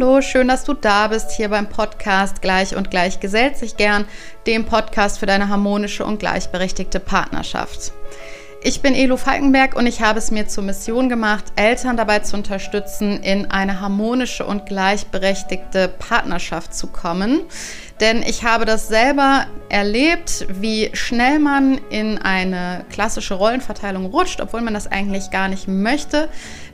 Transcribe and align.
Hallo, 0.00 0.20
schön, 0.20 0.46
dass 0.46 0.62
du 0.62 0.74
da 0.74 1.08
bist 1.08 1.32
hier 1.32 1.48
beim 1.48 1.68
Podcast 1.68 2.40
Gleich 2.40 2.76
und 2.76 2.88
Gleich 2.88 3.18
gesellt 3.18 3.56
sich 3.56 3.76
gern, 3.76 4.04
dem 4.46 4.64
Podcast 4.64 5.18
für 5.18 5.26
deine 5.26 5.48
harmonische 5.48 6.04
und 6.04 6.20
gleichberechtigte 6.20 7.00
Partnerschaft. 7.00 7.92
Ich 8.62 8.80
bin 8.80 8.94
Elo 8.94 9.16
Falkenberg 9.16 9.76
und 9.76 9.86
ich 9.86 10.00
habe 10.00 10.20
es 10.20 10.30
mir 10.30 10.46
zur 10.46 10.62
Mission 10.62 11.08
gemacht, 11.08 11.44
Eltern 11.56 11.96
dabei 11.96 12.20
zu 12.20 12.36
unterstützen, 12.36 13.22
in 13.24 13.50
eine 13.50 13.80
harmonische 13.80 14.46
und 14.46 14.66
gleichberechtigte 14.66 15.88
Partnerschaft 15.88 16.74
zu 16.74 16.86
kommen. 16.86 17.40
Denn 18.00 18.22
ich 18.22 18.44
habe 18.44 18.64
das 18.64 18.86
selber 18.86 19.46
erlebt, 19.68 20.46
wie 20.48 20.90
schnell 20.92 21.38
man 21.38 21.80
in 21.90 22.18
eine 22.18 22.84
klassische 22.90 23.34
Rollenverteilung 23.34 24.06
rutscht, 24.06 24.40
obwohl 24.40 24.60
man 24.60 24.74
das 24.74 24.86
eigentlich 24.86 25.30
gar 25.30 25.48
nicht 25.48 25.66
möchte. 25.66 26.28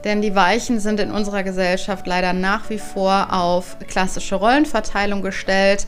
Denn 0.05 0.21
die 0.21 0.35
Weichen 0.35 0.81
sind 0.81 1.01
in 1.01 1.11
unserer 1.11 1.43
Gesellschaft 1.43 2.07
leider 2.07 2.35
nach 2.35 2.69
wie 2.69 2.79
vor 2.79 3.33
auf 3.33 3.79
klassische 3.89 4.35
Rollenverteilung 4.35 5.23
gestellt. 5.23 5.87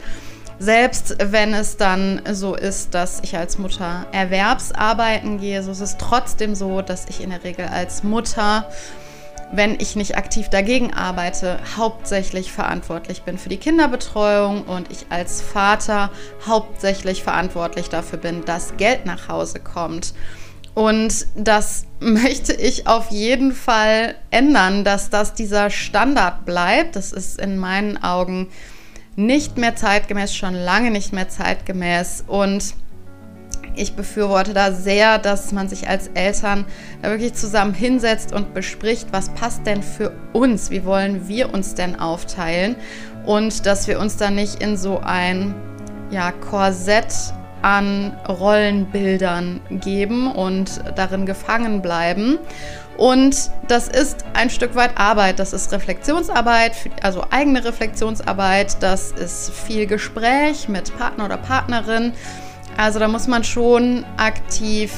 Selbst 0.58 1.16
wenn 1.20 1.52
es 1.52 1.76
dann 1.76 2.22
so 2.32 2.54
ist, 2.54 2.94
dass 2.94 3.20
ich 3.22 3.36
als 3.36 3.58
Mutter 3.58 4.06
erwerbsarbeiten 4.12 5.38
gehe, 5.38 5.62
so 5.62 5.70
ist 5.70 5.80
es 5.80 5.98
trotzdem 5.98 6.54
so, 6.54 6.80
dass 6.80 7.06
ich 7.10 7.22
in 7.22 7.28
der 7.28 7.44
Regel 7.44 7.66
als 7.66 8.02
Mutter, 8.02 8.66
wenn 9.52 9.78
ich 9.78 9.96
nicht 9.96 10.16
aktiv 10.16 10.48
dagegen 10.48 10.94
arbeite, 10.94 11.58
hauptsächlich 11.76 12.52
verantwortlich 12.52 13.22
bin 13.22 13.36
für 13.36 13.50
die 13.50 13.58
Kinderbetreuung 13.58 14.62
und 14.62 14.90
ich 14.90 15.06
als 15.10 15.42
Vater 15.42 16.10
hauptsächlich 16.46 17.22
verantwortlich 17.22 17.90
dafür 17.90 18.18
bin, 18.18 18.46
dass 18.46 18.78
Geld 18.78 19.04
nach 19.04 19.28
Hause 19.28 19.60
kommt. 19.60 20.14
Und 20.76 21.26
das 21.34 21.86
möchte 22.00 22.52
ich 22.52 22.86
auf 22.86 23.10
jeden 23.10 23.52
Fall 23.52 24.14
ändern, 24.30 24.84
dass 24.84 25.08
das 25.08 25.32
dieser 25.32 25.70
Standard 25.70 26.44
bleibt. 26.44 26.96
Das 26.96 27.12
ist 27.12 27.40
in 27.40 27.56
meinen 27.56 27.96
Augen 28.02 28.48
nicht 29.16 29.56
mehr 29.56 29.74
zeitgemäß, 29.74 30.34
schon 30.34 30.52
lange 30.52 30.90
nicht 30.90 31.14
mehr 31.14 31.30
zeitgemäß. 31.30 32.24
Und 32.26 32.74
ich 33.74 33.94
befürworte 33.94 34.52
da 34.52 34.70
sehr, 34.70 35.16
dass 35.16 35.50
man 35.50 35.70
sich 35.70 35.88
als 35.88 36.08
Eltern 36.08 36.66
da 37.00 37.08
wirklich 37.08 37.32
zusammen 37.32 37.72
hinsetzt 37.72 38.34
und 38.34 38.52
bespricht, 38.52 39.08
was 39.12 39.30
passt 39.30 39.66
denn 39.66 39.82
für 39.82 40.12
uns, 40.34 40.68
wie 40.68 40.84
wollen 40.84 41.26
wir 41.26 41.54
uns 41.54 41.74
denn 41.74 41.98
aufteilen 41.98 42.76
und 43.24 43.64
dass 43.64 43.88
wir 43.88 43.98
uns 43.98 44.18
da 44.18 44.30
nicht 44.30 44.62
in 44.62 44.76
so 44.76 44.98
ein 44.98 45.54
ja, 46.10 46.32
Korsett 46.32 47.14
an 47.62 48.16
Rollenbildern 48.28 49.60
geben 49.70 50.30
und 50.30 50.80
darin 50.94 51.26
gefangen 51.26 51.82
bleiben. 51.82 52.38
Und 52.96 53.50
das 53.68 53.88
ist 53.88 54.24
ein 54.32 54.48
Stück 54.48 54.74
weit 54.74 54.98
Arbeit. 54.98 55.38
Das 55.38 55.52
ist 55.52 55.72
Reflexionsarbeit, 55.72 56.72
also 57.02 57.24
eigene 57.30 57.64
Reflexionsarbeit. 57.64 58.82
Das 58.82 59.12
ist 59.12 59.50
viel 59.50 59.86
Gespräch 59.86 60.68
mit 60.68 60.96
Partner 60.96 61.26
oder 61.26 61.36
Partnerin. 61.36 62.12
Also 62.76 62.98
da 62.98 63.08
muss 63.08 63.26
man 63.26 63.44
schon 63.44 64.04
aktiv 64.16 64.92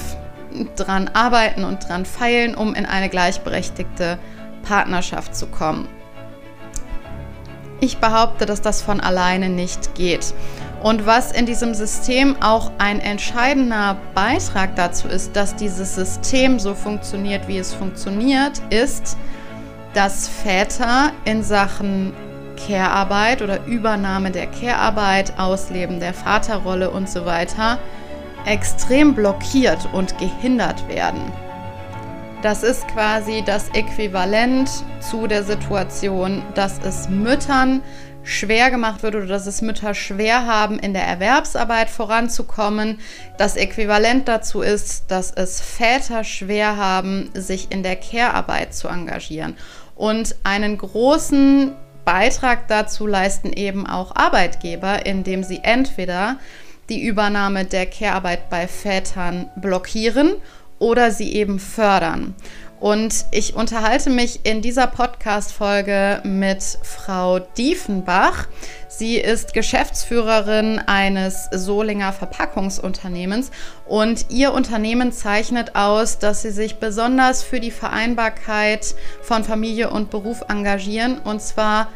dran 0.77 1.11
arbeiten 1.13 1.65
und 1.65 1.89
dran 1.89 2.05
feilen, 2.05 2.55
um 2.55 2.75
in 2.75 2.87
eine 2.87 3.09
gleichberechtigte 3.09 4.19
Partnerschaft 4.63 5.35
zu 5.35 5.47
kommen. 5.47 5.89
Ich 7.81 7.99
behaupte, 7.99 8.45
dass 8.45 8.61
das 8.61 8.83
von 8.83 9.01
alleine 9.01 9.49
nicht 9.49 9.95
geht. 9.95 10.35
Und 10.83 11.07
was 11.07 11.33
in 11.33 11.45
diesem 11.45 11.75
System 11.75 12.37
auch 12.41 12.71
ein 12.79 13.01
entscheidender 13.01 13.97
Beitrag 14.15 14.77
dazu 14.77 15.09
ist, 15.09 15.35
dass 15.35 15.57
dieses 15.57 15.95
System 15.95 16.61
so 16.61 16.75
funktioniert, 16.75 17.49
wie 17.49 17.59
es 17.59 17.75
funktioniert, 17.75 18.63
ist, 18.71 19.17
dass 19.95 20.29
Väter 20.29 21.11
in 21.25 21.43
Sachen 21.43 22.13
Care-Arbeit 22.67 23.43
oder 23.43 23.65
Übernahme 23.67 24.31
der 24.31 24.47
Care-Arbeit, 24.47 25.39
Ausleben 25.39 26.01
der 26.01 26.15
Vaterrolle 26.15 26.91
und 26.91 27.09
so 27.09 27.25
weiter 27.25 27.79
extrem 28.47 29.15
blockiert 29.15 29.89
und 29.93 30.17
gehindert 30.19 30.89
werden. 30.89 31.33
Das 32.43 32.63
ist 32.63 32.87
quasi 32.89 33.43
das 33.45 33.69
Äquivalent 33.71 34.71
zu 35.01 35.27
der 35.27 35.43
Situation, 35.43 36.43
dass 36.55 36.79
es 36.85 37.09
Müttern 37.09 37.83
schwer 38.29 38.71
gemacht 38.71 39.03
wird 39.03 39.15
oder 39.15 39.27
dass 39.27 39.47
es 39.47 39.63
Mütter 39.63 39.95
schwer 39.95 40.47
haben, 40.47 40.79
in 40.79 40.93
der 40.93 41.05
Erwerbsarbeit 41.05 41.89
voranzukommen. 41.89 42.99
Das 43.39 43.57
Äquivalent 43.57 44.29
dazu 44.29 44.61
ist, 44.61 45.11
dass 45.11 45.33
es 45.33 45.61
Väter 45.61 46.25
schwer 46.25 46.77
haben, 46.77 47.31
sich 47.33 47.69
in 47.71 47.83
der 47.83 47.97
Care-Arbeit 47.97 48.75
zu 48.75 48.89
engagieren. 48.89 49.57
Und 49.97 50.37
einen 50.45 50.77
großen 50.77 51.73
Beitrag 52.05 52.69
dazu 52.69 53.07
leisten 53.07 53.53
eben 53.53 53.87
auch 53.87 54.15
Arbeitgeber, 54.15 55.07
indem 55.07 55.43
sie 55.43 55.61
entweder 55.63 56.37
die 56.91 57.03
Übernahme 57.03 57.65
der 57.65 57.87
Care-Arbeit 57.87 58.51
bei 58.51 58.69
Vätern 58.69 59.49
blockieren 59.57 60.35
oder 60.79 61.11
sie 61.11 61.33
eben 61.33 61.59
fördern. 61.59 62.35
Und 62.81 63.25
ich 63.33 63.57
unterhalte 63.57 64.09
mich 64.09 64.41
in 64.45 64.63
dieser 64.63 64.87
Podcast-Folge 64.87 66.21
mit 66.23 66.63
Frau 66.63 67.41
Diefenbach. 67.41 68.47
Sie 68.89 69.17
ist 69.17 69.53
Geschäftsführerin 69.53 70.81
eines 70.87 71.49
Solinger 71.51 72.13
Verpackungsunternehmens 72.13 73.51
und 73.87 74.27
ihr 74.31 74.53
Unternehmen 74.53 75.13
zeichnet 75.13 75.75
aus, 75.75 76.19
dass 76.19 76.43
sie 76.43 76.51
sich 76.51 76.77
besonders 76.77 77.43
für 77.43 77.59
die 77.59 77.73
Vereinbarkeit 77.73 78.95
von 79.23 79.43
Familie 79.43 79.91
und 79.91 80.11
Beruf 80.11 80.43
engagieren 80.49 81.19
und 81.19 81.43
zwar 81.43 81.89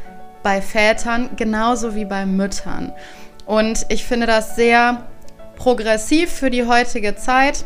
bei 0.43 0.61
Vätern 0.61 1.31
genauso 1.37 1.95
wie 1.95 2.05
bei 2.05 2.27
Müttern. 2.27 2.93
Und 3.47 3.87
ich 3.89 4.05
finde 4.05 4.27
das 4.27 4.57
sehr 4.57 5.05
progressiv 5.57 6.31
für 6.31 6.51
die 6.51 6.67
heutige 6.67 7.15
Zeit. 7.15 7.65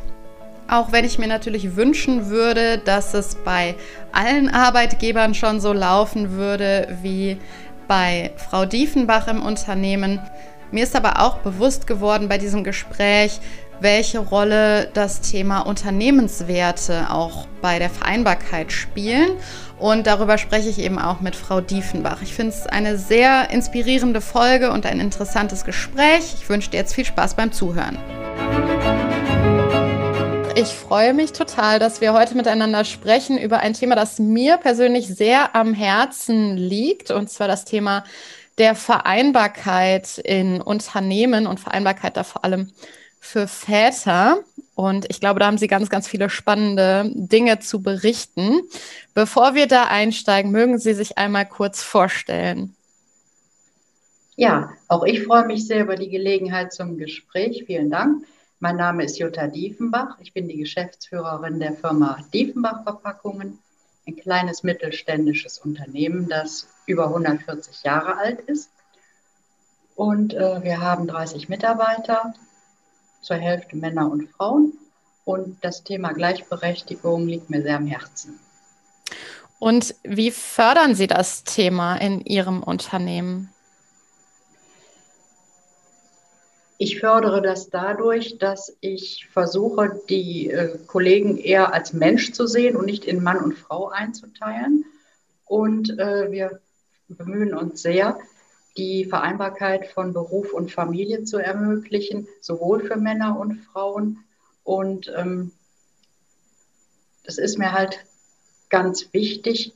Auch 0.69 0.91
wenn 0.93 1.05
ich 1.05 1.19
mir 1.19 1.29
natürlich 1.29 1.77
wünschen 1.77 2.29
würde, 2.29 2.79
dass 2.79 3.15
es 3.15 3.37
bei 3.37 3.77
allen 4.13 4.49
Arbeitgebern 4.49 5.35
schon 5.35 5.61
so 5.61 5.73
laufen 5.73 6.33
würde 6.33 6.97
wie 7.03 7.39
bei 7.87 8.33
Frau 8.37 8.65
Diefenbach 8.65 9.29
im 9.29 9.43
Unternehmen. 9.43 10.21
Mir 10.73 10.83
ist 10.83 10.97
aber 10.97 11.21
auch 11.21 11.39
bewusst 11.39 11.87
geworden 11.87 12.29
bei 12.29 12.39
diesem 12.39 12.65
Gespräch, 12.65 13.41
welche 13.81 14.19
Rolle 14.19 14.89
das 14.95 15.21
Thema 15.21 15.61
Unternehmenswerte 15.61 17.11
auch 17.11 17.47
bei 17.61 17.79
der 17.79 17.91
Vereinbarkeit 17.91 18.73
spielen. 18.73 19.31
Und 19.79 20.07
darüber 20.07 20.39
spreche 20.39 20.71
ich 20.71 20.79
eben 20.81 20.99
auch 20.99 21.21
mit 21.21 21.37
Frau 21.37 21.61
Diefenbach. 21.61 22.23
Ich 22.23 22.35
finde 22.35 22.53
es 22.53 22.67
eine 22.67 22.97
sehr 22.97 23.51
inspirierende 23.51 24.23
Folge 24.23 24.73
und 24.73 24.87
ein 24.87 24.99
interessantes 24.99 25.65
Gespräch. 25.65 26.35
Ich 26.41 26.49
wünsche 26.49 26.71
dir 26.71 26.79
jetzt 26.79 26.95
viel 26.95 27.05
Spaß 27.05 27.35
beim 27.35 27.53
Zuhören. 27.53 27.99
Ich 30.59 30.69
freue 30.69 31.13
mich 31.13 31.33
total, 31.33 31.79
dass 31.79 32.01
wir 32.01 32.15
heute 32.15 32.35
miteinander 32.35 32.85
sprechen 32.85 33.37
über 33.37 33.59
ein 33.59 33.75
Thema, 33.75 33.95
das 33.95 34.19
mir 34.19 34.57
persönlich 34.57 35.07
sehr 35.07 35.55
am 35.55 35.75
Herzen 35.75 36.57
liegt, 36.57 37.11
und 37.11 37.29
zwar 37.29 37.47
das 37.47 37.67
Thema 37.67 38.05
der 38.57 38.75
Vereinbarkeit 38.75 40.17
in 40.17 40.63
Unternehmen 40.63 41.47
und 41.47 41.61
Vereinbarkeit 41.61 42.17
da 42.17 42.25
vor 42.25 42.43
allem 42.43 42.73
für 43.21 43.49
Väter. 43.49 44.39
Und 44.75 45.05
ich 45.11 45.21
glaube, 45.21 45.41
da 45.41 45.47
haben 45.47 45.59
Sie 45.59 45.69
ganz, 45.69 45.91
ganz 45.91 46.09
viele 46.09 46.31
spannende 46.31 47.11
Dinge 47.15 47.59
zu 47.59 47.83
berichten. 47.83 48.63
Bevor 49.13 49.55
wir 49.55 49.67
da 49.67 49.85
einsteigen, 49.89 50.53
mögen 50.53 50.79
Sie 50.79 50.95
sich 50.95 51.19
einmal 51.19 51.45
kurz 51.45 51.83
vorstellen. 51.83 52.75
Ja, 54.37 54.71
auch 54.89 55.05
ich 55.05 55.23
freue 55.23 55.45
mich 55.45 55.67
sehr 55.67 55.83
über 55.83 55.97
die 55.97 56.09
Gelegenheit 56.09 56.73
zum 56.73 56.97
Gespräch. 56.97 57.65
Vielen 57.67 57.91
Dank. 57.91 58.25
Mein 58.67 58.79
Name 58.79 59.05
ist 59.05 59.21
Jutta 59.21 59.47
Diefenbach. 59.47 60.19
Ich 60.19 60.33
bin 60.33 60.49
die 60.49 60.57
Geschäftsführerin 60.57 61.61
der 61.61 61.75
Firma 61.75 62.19
Diefenbach 62.35 62.83
Verpackungen, 62.83 63.61
ein 64.09 64.17
kleines 64.17 64.65
mittelständisches 64.65 65.59
Unternehmen, 65.59 66.29
das 66.29 66.67
über 66.85 67.07
140 67.07 67.85
Jahre 67.85 68.19
alt 68.19 68.41
ist. 68.41 68.73
Und 69.95 70.35
äh, 70.35 70.65
wir 70.65 70.81
haben 70.81 71.07
30 71.07 71.49
Mitarbeiter, 71.49 72.35
zur 73.23 73.37
Hälfte 73.37 73.77
Männer 73.77 74.11
und 74.11 74.29
Frauen. 74.31 74.73
Und 75.25 75.65
das 75.65 75.85
Thema 75.85 76.13
Gleichberechtigung 76.13 77.29
liegt 77.29 77.49
mir 77.49 77.63
sehr 77.63 77.77
am 77.77 77.87
Herzen. 77.87 78.41
Und 79.61 79.95
wie 80.03 80.33
fördern 80.33 80.97
Sie 80.97 81.07
das 81.07 81.45
Thema 81.45 81.99
in 81.99 82.21
Ihrem 82.21 82.65
Unternehmen? 82.65 83.53
Ich 86.79 87.01
fördere 87.01 87.41
das 87.41 87.71
dadurch, 87.71 88.39
dass 88.39 88.77
ich 88.81 89.27
versuche, 89.33 90.01
die 90.11 90.51
äh, 90.51 90.79
Kollegen 90.87 91.39
eher 91.39 91.73
als 91.73 91.93
Mensch 91.93 92.33
zu 92.33 92.47
sehen 92.47 92.77
und 92.77 92.85
nicht 92.85 93.05
in 93.07 93.23
Mann 93.23 93.39
und 93.39 93.55
Frau 93.55 93.89
einzuteilen. 93.89 94.85
Und 95.47 95.99
äh, 95.99 96.31
wir 96.31 96.61
bemühen 97.09 97.55
uns 97.55 97.81
sehr, 97.81 98.19
die 98.77 99.07
Vereinbarkeit 99.07 99.87
von 99.87 100.13
Beruf 100.13 100.53
und 100.53 100.71
Familie 100.71 101.25
zu 101.25 101.39
ermöglichen, 101.39 102.29
sowohl 102.43 102.85
für 102.85 102.97
Männer 102.97 103.39
und 103.39 103.57
Frauen. 103.57 104.25
Und 104.63 105.11
ähm, 105.17 105.53
das 107.25 107.39
ist 107.39 107.59
mir 107.59 107.73
halt 107.73 108.05
ganz 108.69 109.13
wichtig, 109.13 109.73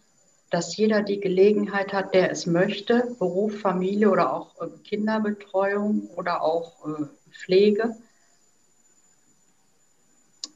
dass 0.50 0.76
jeder 0.76 1.02
die 1.02 1.20
Gelegenheit 1.20 1.92
hat, 1.92 2.12
der 2.12 2.30
es 2.30 2.46
möchte, 2.46 3.14
Beruf, 3.18 3.60
Familie 3.60 4.10
oder 4.10 4.32
auch 4.32 4.60
äh, 4.60 4.68
Kinderbetreuung 4.84 6.10
oder 6.16 6.42
auch 6.42 6.84
äh, 6.86 7.04
Pflege, 7.30 7.96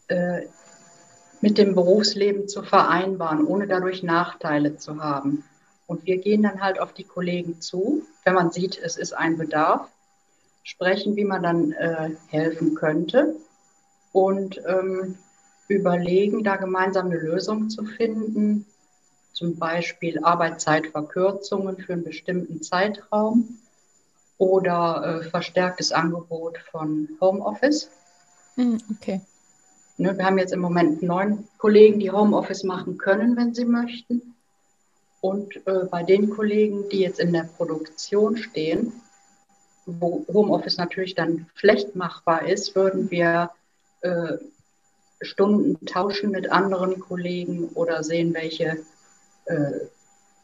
äh, 0.09 0.43
mit 1.41 1.59
dem 1.59 1.75
Berufsleben 1.75 2.49
zu 2.49 2.63
vereinbaren, 2.63 3.47
ohne 3.47 3.69
dadurch 3.69 4.03
Nachteile 4.03 4.77
zu 4.77 5.03
haben. 5.03 5.45
Und 5.87 6.07
wir 6.07 6.19
gehen 6.19 6.43
dann 6.43 6.61
halt 6.61 6.81
auf 6.81 6.93
die 6.93 7.05
Kollegen 7.05 7.61
zu, 7.61 8.03
wenn 8.25 8.35
man 8.35 8.51
sieht, 8.51 8.79
es 8.79 8.97
ist 8.97 9.13
ein 9.13 9.37
Bedarf, 9.37 9.89
sprechen, 10.63 11.15
wie 11.17 11.25
man 11.25 11.43
dann 11.43 11.75
helfen 12.29 12.75
könnte 12.75 13.37
und 14.13 14.63
ähm, 14.67 15.19
überlegen, 15.69 16.43
da 16.43 16.57
gemeinsam 16.57 17.07
eine 17.07 17.19
Lösung 17.19 17.69
zu 17.69 17.85
finden, 17.85 18.65
zum 19.35 19.57
Beispiel 19.57 20.25
Arbeitszeitverkürzungen 20.25 21.77
für 21.77 21.93
einen 21.93 22.05
bestimmten 22.05 22.63
Zeitraum 22.63 23.59
oder 24.39 25.21
äh, 25.21 25.29
verstärktes 25.29 25.93
Angebot 25.93 26.59
von 26.71 27.09
Homeoffice. 27.21 27.91
Hm, 28.55 28.81
okay. 28.91 29.21
Ne, 29.97 30.17
wir 30.17 30.25
haben 30.25 30.39
jetzt 30.39 30.53
im 30.53 30.61
Moment 30.61 31.03
neun 31.03 31.47
Kollegen, 31.59 32.01
die 32.01 32.11
Homeoffice 32.11 32.65
machen 32.65 32.99
können, 32.99 33.37
wenn 33.37 33.55
sie 33.55 33.65
möchten. 33.65 34.35
Und 35.21 35.57
äh, 35.67 35.85
bei 35.91 36.03
den 36.03 36.31
Kollegen, 36.31 36.89
die 36.89 37.01
jetzt 37.01 37.21
in 37.21 37.33
der 37.33 37.45
Produktion 37.45 38.37
stehen, 38.37 38.93
wo 39.87 40.25
Homeoffice 40.33 40.79
natürlich 40.79 41.15
dann 41.15 41.47
schlecht 41.55 41.95
machbar 41.95 42.47
ist, 42.47 42.75
würden 42.75 43.11
wir 43.11 43.51
äh, 44.01 44.39
Stunden 45.21 45.85
tauschen 45.87 46.31
mit 46.31 46.51
anderen 46.51 47.01
Kollegen 47.01 47.69
oder 47.75 48.03
sehen, 48.03 48.35
welche, 48.35 48.79
äh, 49.47 49.73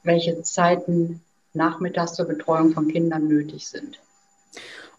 welche 0.02 0.42
Zeiten 0.42 1.20
nachmittags 1.52 2.14
zur 2.14 2.26
Betreuung 2.26 2.72
von 2.72 2.88
Kindern 2.88 3.28
nötig 3.28 3.68
sind. 3.68 3.98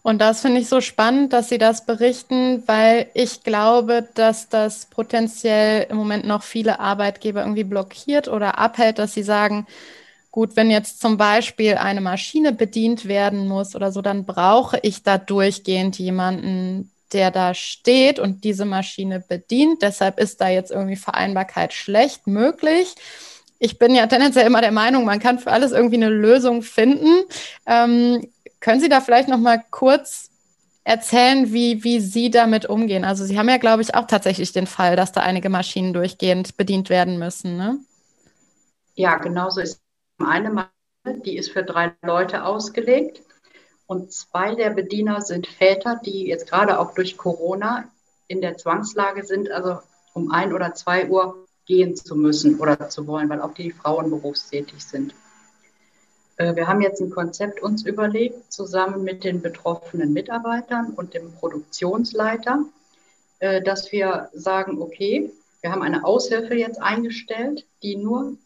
Und 0.02 0.20
das 0.20 0.40
finde 0.40 0.60
ich 0.60 0.68
so 0.68 0.80
spannend, 0.80 1.32
dass 1.32 1.48
Sie 1.48 1.58
das 1.58 1.86
berichten, 1.86 2.64
weil 2.66 3.06
ich 3.14 3.44
glaube, 3.44 4.08
dass 4.14 4.48
das 4.48 4.86
potenziell 4.86 5.86
im 5.88 5.96
Moment 5.96 6.26
noch 6.26 6.42
viele 6.42 6.80
Arbeitgeber 6.80 7.42
irgendwie 7.42 7.64
blockiert 7.64 8.26
oder 8.26 8.58
abhält, 8.58 8.98
dass 8.98 9.14
sie 9.14 9.22
sagen, 9.22 9.66
gut, 10.32 10.56
wenn 10.56 10.72
jetzt 10.72 11.00
zum 11.00 11.18
Beispiel 11.18 11.74
eine 11.74 12.00
Maschine 12.00 12.52
bedient 12.52 13.06
werden 13.06 13.46
muss 13.46 13.76
oder 13.76 13.92
so, 13.92 14.02
dann 14.02 14.24
brauche 14.24 14.80
ich 14.82 15.04
da 15.04 15.18
durchgehend 15.18 15.98
jemanden, 16.00 16.90
der 17.12 17.30
da 17.30 17.54
steht 17.54 18.18
und 18.18 18.42
diese 18.42 18.64
Maschine 18.64 19.20
bedient. 19.20 19.82
Deshalb 19.82 20.18
ist 20.18 20.40
da 20.40 20.48
jetzt 20.48 20.72
irgendwie 20.72 20.96
Vereinbarkeit 20.96 21.72
schlecht 21.74 22.26
möglich. 22.26 22.96
Ich 23.64 23.78
bin 23.78 23.94
ja 23.94 24.08
tendenziell 24.08 24.44
immer 24.44 24.60
der 24.60 24.72
Meinung, 24.72 25.04
man 25.04 25.20
kann 25.20 25.38
für 25.38 25.52
alles 25.52 25.70
irgendwie 25.70 25.94
eine 25.94 26.08
Lösung 26.08 26.62
finden. 26.62 27.22
Ähm, 27.64 28.28
können 28.58 28.80
Sie 28.80 28.88
da 28.88 29.00
vielleicht 29.00 29.28
noch 29.28 29.38
mal 29.38 29.62
kurz 29.70 30.30
erzählen, 30.82 31.52
wie, 31.52 31.84
wie 31.84 32.00
Sie 32.00 32.28
damit 32.28 32.66
umgehen? 32.66 33.04
Also 33.04 33.24
Sie 33.24 33.38
haben 33.38 33.48
ja, 33.48 33.58
glaube 33.58 33.80
ich, 33.80 33.94
auch 33.94 34.08
tatsächlich 34.08 34.52
den 34.52 34.66
Fall, 34.66 34.96
dass 34.96 35.12
da 35.12 35.20
einige 35.20 35.48
Maschinen 35.48 35.92
durchgehend 35.92 36.56
bedient 36.56 36.90
werden 36.90 37.20
müssen. 37.20 37.56
Ne? 37.56 37.78
Ja, 38.96 39.18
genau 39.18 39.48
so 39.48 39.60
ist 39.60 39.80
eine 40.18 40.50
Maschine, 40.50 41.22
die 41.24 41.36
ist 41.36 41.52
für 41.52 41.62
drei 41.62 41.92
Leute 42.02 42.44
ausgelegt. 42.44 43.22
Und 43.86 44.12
zwei 44.12 44.56
der 44.56 44.70
Bediener 44.70 45.20
sind 45.20 45.46
Väter, 45.46 46.00
die 46.04 46.26
jetzt 46.26 46.50
gerade 46.50 46.80
auch 46.80 46.94
durch 46.94 47.16
Corona 47.16 47.84
in 48.26 48.40
der 48.40 48.56
Zwangslage 48.56 49.22
sind, 49.22 49.52
also 49.52 49.78
um 50.14 50.32
ein 50.32 50.52
oder 50.52 50.74
zwei 50.74 51.06
Uhr 51.06 51.46
gehen 51.66 51.96
zu 51.96 52.16
müssen 52.16 52.58
oder 52.58 52.88
zu 52.88 53.06
wollen, 53.06 53.28
weil 53.28 53.40
auch 53.40 53.54
die 53.54 53.70
Frauen 53.70 54.10
berufstätig 54.10 54.84
sind. 54.84 55.14
Äh, 56.36 56.56
wir 56.56 56.66
haben 56.66 56.82
jetzt 56.82 57.00
ein 57.00 57.10
Konzept 57.10 57.62
uns 57.62 57.84
überlegt, 57.84 58.52
zusammen 58.52 59.04
mit 59.04 59.24
den 59.24 59.42
betroffenen 59.42 60.12
Mitarbeitern 60.12 60.92
und 60.96 61.14
dem 61.14 61.32
Produktionsleiter, 61.32 62.64
äh, 63.38 63.62
dass 63.62 63.92
wir 63.92 64.28
sagen, 64.32 64.80
okay, 64.80 65.30
wir 65.60 65.70
haben 65.70 65.82
eine 65.82 66.04
Aushilfe 66.04 66.54
jetzt 66.54 66.82
eingestellt, 66.82 67.66
die 67.82 67.96
nur 67.96 68.36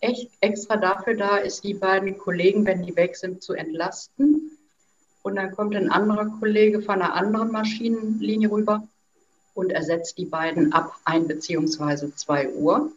echt 0.00 0.30
extra 0.40 0.76
dafür 0.76 1.14
da 1.14 1.36
ist, 1.36 1.62
die 1.64 1.74
beiden 1.74 2.18
Kollegen, 2.18 2.64
wenn 2.64 2.82
die 2.82 2.96
weg 2.96 3.16
sind, 3.16 3.42
zu 3.42 3.52
entlasten. 3.52 4.58
Und 5.22 5.36
dann 5.36 5.52
kommt 5.52 5.76
ein 5.76 5.90
anderer 5.90 6.26
Kollege 6.40 6.80
von 6.82 6.96
einer 6.96 7.14
anderen 7.14 7.52
Maschinenlinie 7.52 8.50
rüber 8.50 8.88
und 9.54 9.72
ersetzt 9.72 10.18
die 10.18 10.24
beiden 10.24 10.72
ab 10.72 10.94
ein 11.04 11.28
beziehungsweise 11.28 12.14
zwei 12.14 12.48
Uhr. 12.50 12.92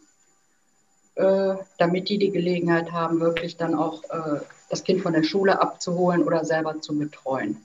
Äh, 1.16 1.54
damit 1.78 2.10
die 2.10 2.18
die 2.18 2.30
Gelegenheit 2.30 2.92
haben, 2.92 3.20
wirklich 3.20 3.56
dann 3.56 3.74
auch 3.74 4.04
äh, 4.04 4.40
das 4.68 4.84
Kind 4.84 5.00
von 5.00 5.14
der 5.14 5.22
Schule 5.22 5.62
abzuholen 5.62 6.22
oder 6.22 6.44
selber 6.44 6.82
zu 6.82 6.98
betreuen. 6.98 7.56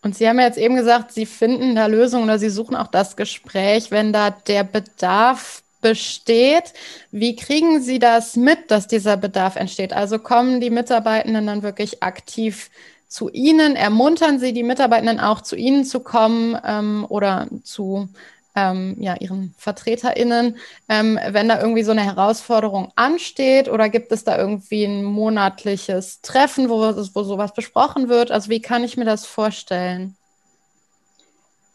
Und 0.00 0.16
Sie 0.16 0.28
haben 0.28 0.38
ja 0.38 0.46
jetzt 0.46 0.58
eben 0.58 0.76
gesagt, 0.76 1.10
Sie 1.10 1.26
finden 1.26 1.74
da 1.74 1.86
Lösungen 1.86 2.24
oder 2.24 2.38
Sie 2.38 2.48
suchen 2.48 2.76
auch 2.76 2.86
das 2.86 3.16
Gespräch, 3.16 3.90
wenn 3.90 4.12
da 4.12 4.30
der 4.30 4.62
Bedarf 4.62 5.64
besteht. 5.80 6.74
Wie 7.10 7.34
kriegen 7.34 7.80
Sie 7.82 7.98
das 7.98 8.36
mit, 8.36 8.70
dass 8.70 8.86
dieser 8.86 9.16
Bedarf 9.16 9.56
entsteht? 9.56 9.92
Also 9.92 10.20
kommen 10.20 10.60
die 10.60 10.70
Mitarbeitenden 10.70 11.48
dann 11.48 11.64
wirklich 11.64 12.04
aktiv 12.04 12.70
zu 13.10 13.28
Ihnen? 13.28 13.76
Ermuntern 13.76 14.38
Sie 14.38 14.52
die 14.52 14.62
Mitarbeitenden 14.62 15.20
auch 15.20 15.42
zu 15.42 15.56
Ihnen 15.56 15.84
zu 15.84 16.00
kommen 16.00 16.56
ähm, 16.64 17.04
oder 17.08 17.48
zu 17.64 18.08
ähm, 18.56 18.96
ja, 18.98 19.16
ihren 19.20 19.54
VertreterInnen, 19.58 20.56
ähm, 20.88 21.18
wenn 21.30 21.48
da 21.48 21.60
irgendwie 21.60 21.82
so 21.82 21.92
eine 21.92 22.02
Herausforderung 22.02 22.92
ansteht 22.96 23.68
oder 23.68 23.88
gibt 23.88 24.10
es 24.12 24.24
da 24.24 24.38
irgendwie 24.38 24.84
ein 24.84 25.04
monatliches 25.04 26.20
Treffen, 26.20 26.68
wo, 26.68 26.80
wo 26.80 27.22
sowas 27.22 27.54
besprochen 27.54 28.08
wird? 28.08 28.30
Also 28.30 28.50
wie 28.50 28.60
kann 28.60 28.82
ich 28.82 28.96
mir 28.96 29.04
das 29.04 29.24
vorstellen? 29.24 30.16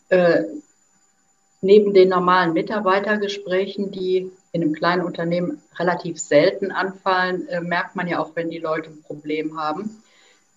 Äh, 0.09 0.43
neben 1.61 1.93
den 1.93 2.09
normalen 2.09 2.53
Mitarbeitergesprächen, 2.53 3.91
die 3.91 4.31
in 4.51 4.61
einem 4.61 4.73
kleinen 4.73 5.03
Unternehmen 5.03 5.61
relativ 5.77 6.19
selten 6.19 6.71
anfallen, 6.71 7.47
äh, 7.47 7.61
merkt 7.61 7.95
man 7.95 8.07
ja 8.07 8.19
auch, 8.19 8.35
wenn 8.35 8.49
die 8.49 8.59
Leute 8.59 8.89
ein 8.89 9.01
Problem 9.01 9.59
haben. 9.59 10.01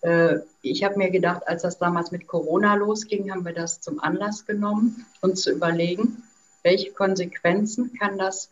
Äh, 0.01 0.39
ich 0.63 0.85
habe 0.85 0.99
mir 0.99 1.11
gedacht, 1.11 1.47
als 1.47 1.63
das 1.63 1.79
damals 1.79 2.11
mit 2.11 2.27
Corona 2.27 2.75
losging, 2.75 3.31
haben 3.31 3.45
wir 3.45 3.53
das 3.53 3.81
zum 3.81 4.01
Anlass 4.01 4.47
genommen, 4.47 5.07
uns 5.21 5.43
zu 5.43 5.53
überlegen, 5.53 6.23
welche 6.63 6.93
Konsequenzen 6.93 7.93
kann 7.95 8.19
das 8.19 8.51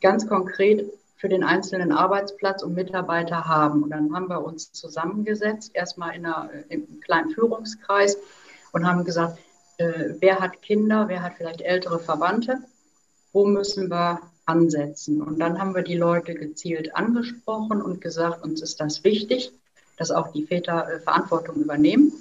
ganz 0.00 0.28
konkret 0.28 0.92
für 1.16 1.28
den 1.28 1.42
einzelnen 1.42 1.90
Arbeitsplatz 1.90 2.62
und 2.62 2.74
Mitarbeiter 2.74 3.46
haben. 3.46 3.82
Und 3.82 3.90
dann 3.90 4.14
haben 4.14 4.28
wir 4.28 4.44
uns 4.44 4.72
zusammengesetzt, 4.72 5.72
erstmal 5.74 6.14
in, 6.14 6.24
einer, 6.24 6.50
in 6.68 6.86
einem 6.86 7.00
kleinen 7.00 7.30
Führungskreis 7.30 8.16
und 8.72 8.86
haben 8.86 9.04
gesagt, 9.04 9.38
äh, 9.78 10.14
wer 10.20 10.38
hat 10.38 10.62
Kinder, 10.62 11.08
wer 11.08 11.22
hat 11.22 11.34
vielleicht 11.36 11.60
ältere 11.60 11.98
Verwandte, 11.98 12.58
wo 13.32 13.46
müssen 13.46 13.90
wir 13.90 14.20
ansetzen. 14.46 15.20
Und 15.20 15.40
dann 15.40 15.58
haben 15.58 15.74
wir 15.74 15.82
die 15.82 15.96
Leute 15.96 16.34
gezielt 16.34 16.94
angesprochen 16.94 17.82
und 17.82 18.00
gesagt, 18.00 18.44
uns 18.44 18.62
ist 18.62 18.80
das 18.80 19.02
wichtig 19.02 19.52
dass 19.98 20.10
auch 20.10 20.32
die 20.32 20.46
Väter 20.46 20.88
äh, 20.88 21.00
Verantwortung 21.00 21.56
übernehmen. 21.56 22.12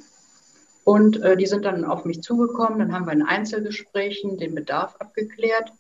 Und 0.84 1.22
äh, 1.22 1.38
die 1.38 1.46
sind 1.46 1.66
dann 1.66 1.86
auf 1.86 2.06
mich 2.06 2.22
zugekommen. 2.22 2.80
Dann 2.80 2.94
haben 2.94 3.06
wir 3.06 3.14
in 3.14 3.24
Einzelgesprächen 3.24 4.38
den 4.38 4.56
Bedarf 4.56 4.96
abgeklärt 5.00 5.72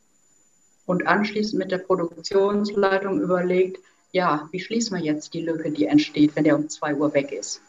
und 0.85 1.07
anschließend 1.07 1.59
mit 1.59 1.71
der 1.71 1.79
Produktionsleitung 1.79 3.21
überlegt, 3.21 3.79
ja, 4.11 4.47
wie 4.51 4.59
schließen 4.59 4.97
wir 4.97 5.03
jetzt 5.03 5.33
die 5.33 5.41
Lücke, 5.41 5.71
die 5.71 5.85
entsteht, 5.85 6.35
wenn 6.35 6.45
der 6.45 6.55
um 6.55 6.69
zwei 6.69 6.95
Uhr 6.95 7.13
weg 7.13 7.31
ist. 7.31 7.61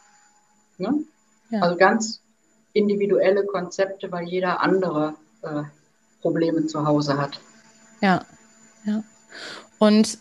Ne? 0.77 1.03
Ja. 1.49 1.61
Also 1.61 1.77
ganz 1.77 2.21
individuelle 2.73 3.45
Konzepte, 3.45 4.11
weil 4.11 4.27
jeder 4.27 4.61
andere 4.61 5.15
äh, 5.41 5.63
Probleme 6.21 6.65
zu 6.67 6.85
Hause 6.85 7.17
hat. 7.17 7.39
Ja, 8.01 8.25
ja. 8.85 9.03
Und 9.79 10.19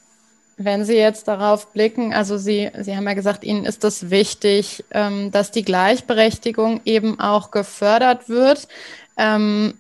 wenn 0.59 0.85
Sie 0.85 0.97
jetzt 0.97 1.29
darauf 1.29 1.73
blicken, 1.73 2.13
also 2.13 2.37
Sie, 2.37 2.71
Sie 2.81 2.97
haben 2.97 3.07
ja 3.07 3.15
gesagt, 3.15 3.45
Ihnen 3.45 3.65
ist 3.65 3.85
es 3.85 4.11
wichtig, 4.11 4.85
ähm, 4.91 5.31
dass 5.31 5.53
die 5.53 5.65
Gleichberechtigung 5.65 6.81
eben 6.85 7.21
auch 7.21 7.53
gefördert 7.53 8.29
wird. 8.29 8.67
Ähm, 9.17 9.79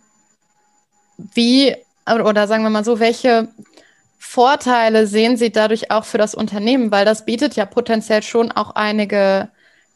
wie, 1.17 1.75
oder 2.07 2.47
sagen 2.47 2.63
wir 2.63 2.71
mal 2.71 2.85
so, 2.85 3.01
welche 3.01 3.49
Vorteile 4.19 5.09
sehen 5.09 5.37
Sie 5.37 5.51
dadurch 5.51 5.91
auch 5.91 6.05
für 6.05 6.19
das 6.19 6.35
Unternehmen? 6.35 6.93
Weil 6.93 7.05
das 7.05 7.25
bietet 7.25 7.57
ja 7.57 7.67
potenziell 7.67 8.23
schon 8.23 8.53
auch 8.53 8.77
einige 8.77 9.49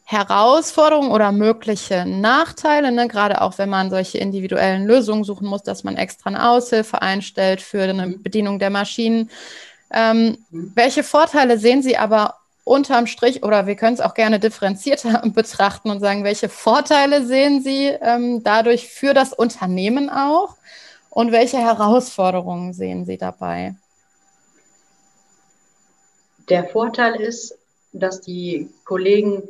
Herausforderungen 0.05 1.11
oder 1.11 1.31
mögliche 1.31 2.05
Nachteile, 2.05 2.91
ne? 2.91 3.07
gerade 3.07 3.41
auch 3.41 3.57
wenn 3.57 3.69
man 3.69 3.89
solche 3.89 4.17
individuellen 4.17 4.85
Lösungen 4.85 5.23
suchen 5.23 5.47
muss, 5.47 5.63
dass 5.63 5.85
man 5.85 5.95
extra 5.95 6.29
eine 6.29 6.49
Aushilfe 6.49 7.01
einstellt 7.01 7.61
für 7.61 7.83
eine. 7.83 8.09
Bedienung 8.17 8.59
der 8.59 8.69
Maschinen. 8.69 9.29
Ähm. 9.93 10.37
Welche 10.49 11.03
Vorteile 11.03 11.57
sehen 11.57 11.83
Sie 11.83 11.97
aber 11.97 12.35
unterm 12.63 13.07
Strich, 13.07 13.43
oder 13.43 13.67
wir 13.67 13.75
können 13.75 13.93
es 13.93 14.01
auch 14.01 14.13
gerne 14.13 14.39
differenzierter 14.39 15.21
betrachten 15.33 15.89
und 15.89 15.99
sagen, 15.99 16.23
welche 16.23 16.49
Vorteile 16.49 17.25
sehen 17.25 17.61
Sie 17.61 17.87
ähm, 17.87 18.43
dadurch 18.43 18.87
für 18.87 19.13
das 19.13 19.33
Unternehmen 19.33 20.09
auch 20.09 20.55
und 21.09 21.31
welche 21.31 21.57
Herausforderungen 21.57 22.73
sehen 22.73 23.05
Sie 23.05 23.17
dabei? 23.17 23.75
Der 26.49 26.65
Vorteil 26.65 27.15
ist, 27.15 27.57
dass 27.91 28.21
die 28.21 28.69
Kollegen 28.85 29.43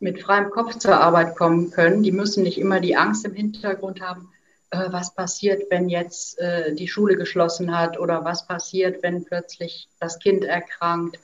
mit 0.00 0.20
freiem 0.22 0.50
Kopf 0.50 0.76
zur 0.76 0.96
Arbeit 0.96 1.36
kommen 1.36 1.70
können. 1.70 2.02
Die 2.02 2.12
müssen 2.12 2.42
nicht 2.42 2.58
immer 2.58 2.80
die 2.80 2.96
Angst 2.96 3.24
im 3.24 3.34
Hintergrund 3.34 4.00
haben, 4.00 4.28
äh, 4.70 4.90
was 4.90 5.14
passiert, 5.14 5.64
wenn 5.70 5.88
jetzt 5.88 6.38
äh, 6.38 6.74
die 6.74 6.88
Schule 6.88 7.16
geschlossen 7.16 7.76
hat 7.76 7.98
oder 7.98 8.24
was 8.24 8.46
passiert, 8.46 9.02
wenn 9.02 9.24
plötzlich 9.24 9.88
das 10.00 10.18
Kind 10.18 10.44
erkrankt. 10.44 11.18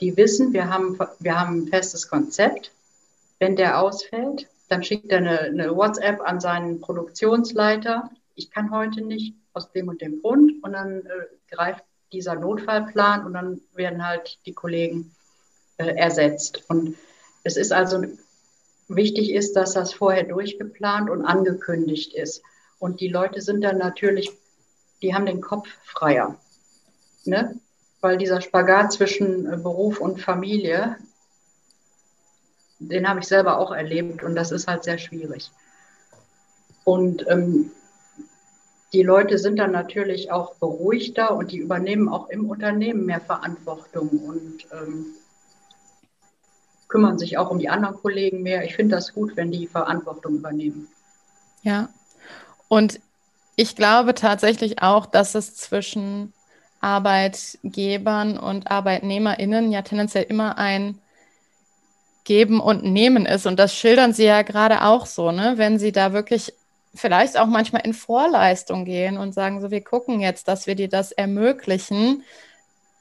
Die 0.00 0.16
wissen, 0.16 0.52
wir 0.52 0.70
haben, 0.70 0.98
wir 1.18 1.40
haben 1.40 1.62
ein 1.62 1.68
festes 1.68 2.08
Konzept. 2.08 2.72
Wenn 3.38 3.56
der 3.56 3.80
ausfällt, 3.80 4.48
dann 4.68 4.82
schickt 4.82 5.10
er 5.10 5.18
eine, 5.18 5.40
eine 5.40 5.76
WhatsApp 5.76 6.20
an 6.20 6.40
seinen 6.40 6.80
Produktionsleiter. 6.80 8.10
Ich 8.34 8.50
kann 8.50 8.70
heute 8.70 9.00
nicht 9.00 9.34
aus 9.52 9.70
dem 9.72 9.88
und 9.88 10.00
dem 10.00 10.20
Grund. 10.20 10.62
Und 10.62 10.72
dann 10.72 11.00
äh, 11.00 11.54
greift 11.54 11.84
dieser 12.12 12.36
Notfallplan 12.36 13.26
und 13.26 13.34
dann 13.34 13.60
werden 13.74 14.06
halt 14.06 14.38
die 14.46 14.54
Kollegen 14.54 15.14
äh, 15.76 15.94
ersetzt. 15.94 16.64
Und 16.68 16.96
es 17.44 17.56
ist 17.56 17.72
also 17.72 18.02
wichtig 18.88 19.32
ist, 19.32 19.54
dass 19.56 19.74
das 19.74 19.92
vorher 19.92 20.24
durchgeplant 20.24 21.10
und 21.10 21.24
angekündigt 21.24 22.14
ist. 22.14 22.42
Und 22.78 23.00
die 23.00 23.08
Leute 23.08 23.40
sind 23.40 23.62
dann 23.62 23.78
natürlich, 23.78 24.30
die 25.02 25.14
haben 25.14 25.26
den 25.26 25.40
Kopf 25.40 25.68
freier. 25.84 26.36
Ne? 27.24 27.58
Weil 28.00 28.16
dieser 28.16 28.40
Spagat 28.40 28.92
zwischen 28.92 29.52
äh, 29.52 29.56
Beruf 29.56 30.00
und 30.00 30.20
Familie, 30.20 30.96
den 32.78 33.08
habe 33.08 33.20
ich 33.20 33.26
selber 33.26 33.58
auch 33.58 33.72
erlebt 33.72 34.22
und 34.22 34.36
das 34.36 34.52
ist 34.52 34.68
halt 34.68 34.84
sehr 34.84 34.98
schwierig. 34.98 35.50
Und 36.84 37.26
ähm, 37.28 37.72
die 38.92 39.02
Leute 39.02 39.36
sind 39.36 39.58
dann 39.58 39.72
natürlich 39.72 40.30
auch 40.30 40.54
beruhigter 40.54 41.36
und 41.36 41.52
die 41.52 41.58
übernehmen 41.58 42.08
auch 42.08 42.30
im 42.30 42.48
Unternehmen 42.48 43.04
mehr 43.04 43.20
Verantwortung 43.20 44.08
und 44.08 44.66
ähm, 44.72 45.06
kümmern 46.88 47.18
sich 47.18 47.36
auch 47.36 47.50
um 47.50 47.58
die 47.58 47.68
anderen 47.68 47.96
Kollegen 47.96 48.42
mehr. 48.42 48.64
Ich 48.64 48.76
finde 48.76 48.96
das 48.96 49.12
gut, 49.12 49.36
wenn 49.36 49.50
die 49.50 49.66
Verantwortung 49.66 50.36
übernehmen. 50.36 50.88
Ja, 51.62 51.90
und 52.68 53.00
ich 53.56 53.74
glaube 53.74 54.14
tatsächlich 54.14 54.82
auch, 54.82 55.06
dass 55.06 55.34
es 55.34 55.56
zwischen 55.56 56.32
Arbeitgebern 56.80 58.38
und 58.38 58.70
ArbeitnehmerInnen 58.70 59.72
ja 59.72 59.82
tendenziell 59.82 60.24
immer 60.24 60.58
ein 60.58 61.00
Geben 62.22 62.60
und 62.60 62.84
Nehmen 62.84 63.26
ist. 63.26 63.46
Und 63.46 63.58
das 63.58 63.74
schildern 63.74 64.12
Sie 64.12 64.24
ja 64.24 64.42
gerade 64.42 64.82
auch 64.84 65.06
so, 65.06 65.32
ne? 65.32 65.54
Wenn 65.56 65.78
Sie 65.78 65.92
da 65.92 66.12
wirklich 66.12 66.52
vielleicht 66.94 67.38
auch 67.38 67.46
manchmal 67.46 67.82
in 67.84 67.94
Vorleistung 67.94 68.84
gehen 68.84 69.16
und 69.16 69.32
sagen, 69.32 69.60
so, 69.60 69.70
wir 69.70 69.82
gucken 69.82 70.20
jetzt, 70.20 70.48
dass 70.48 70.66
wir 70.66 70.74
dir 70.74 70.88
das 70.88 71.12
ermöglichen, 71.12 72.24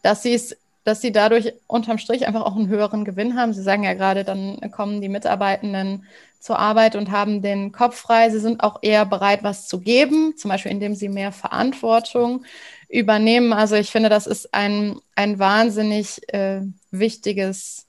dass 0.02 0.24
sie 0.24 0.34
es 0.34 0.58
dass 0.88 1.02
sie 1.02 1.12
dadurch 1.12 1.54
unterm 1.68 1.98
Strich 1.98 2.26
einfach 2.26 2.44
auch 2.44 2.56
einen 2.56 2.70
höheren 2.70 3.04
Gewinn 3.04 3.38
haben. 3.38 3.52
Sie 3.52 3.62
sagen 3.62 3.84
ja 3.84 3.94
gerade, 3.94 4.24
dann 4.24 4.72
kommen 4.72 5.02
die 5.02 5.10
Mitarbeitenden 5.10 6.06
zur 6.40 6.60
Arbeit 6.60 6.96
und 6.96 7.12
haben 7.12 7.42
den 7.42 7.74
Kopf 7.74 7.98
frei. 7.98 8.30
Sie 8.30 8.40
sind 8.40 8.64
auch 8.64 8.80
eher 8.82 9.06
bereit, 9.06 9.44
was 9.44 9.68
zu 9.68 9.82
geben, 9.82 10.36
zum 10.38 10.50
Beispiel 10.50 10.72
indem 10.72 10.96
sie 10.96 11.10
mehr 11.10 11.34
Verantwortung 11.34 12.46
übernehmen. 12.88 13.52
Also 13.52 13.76
ich 13.76 13.92
finde, 13.92 14.08
das 14.08 14.28
ist 14.28 14.54
ein, 14.54 15.02
ein 15.14 15.40
wahnsinnig 15.40 16.22
äh, 16.34 16.62
wichtiges, 16.90 17.86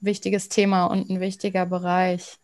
wichtiges 0.00 0.48
Thema 0.48 0.86
und 0.86 1.10
ein 1.10 1.20
wichtiger 1.20 1.66
Bereich. 1.66 2.38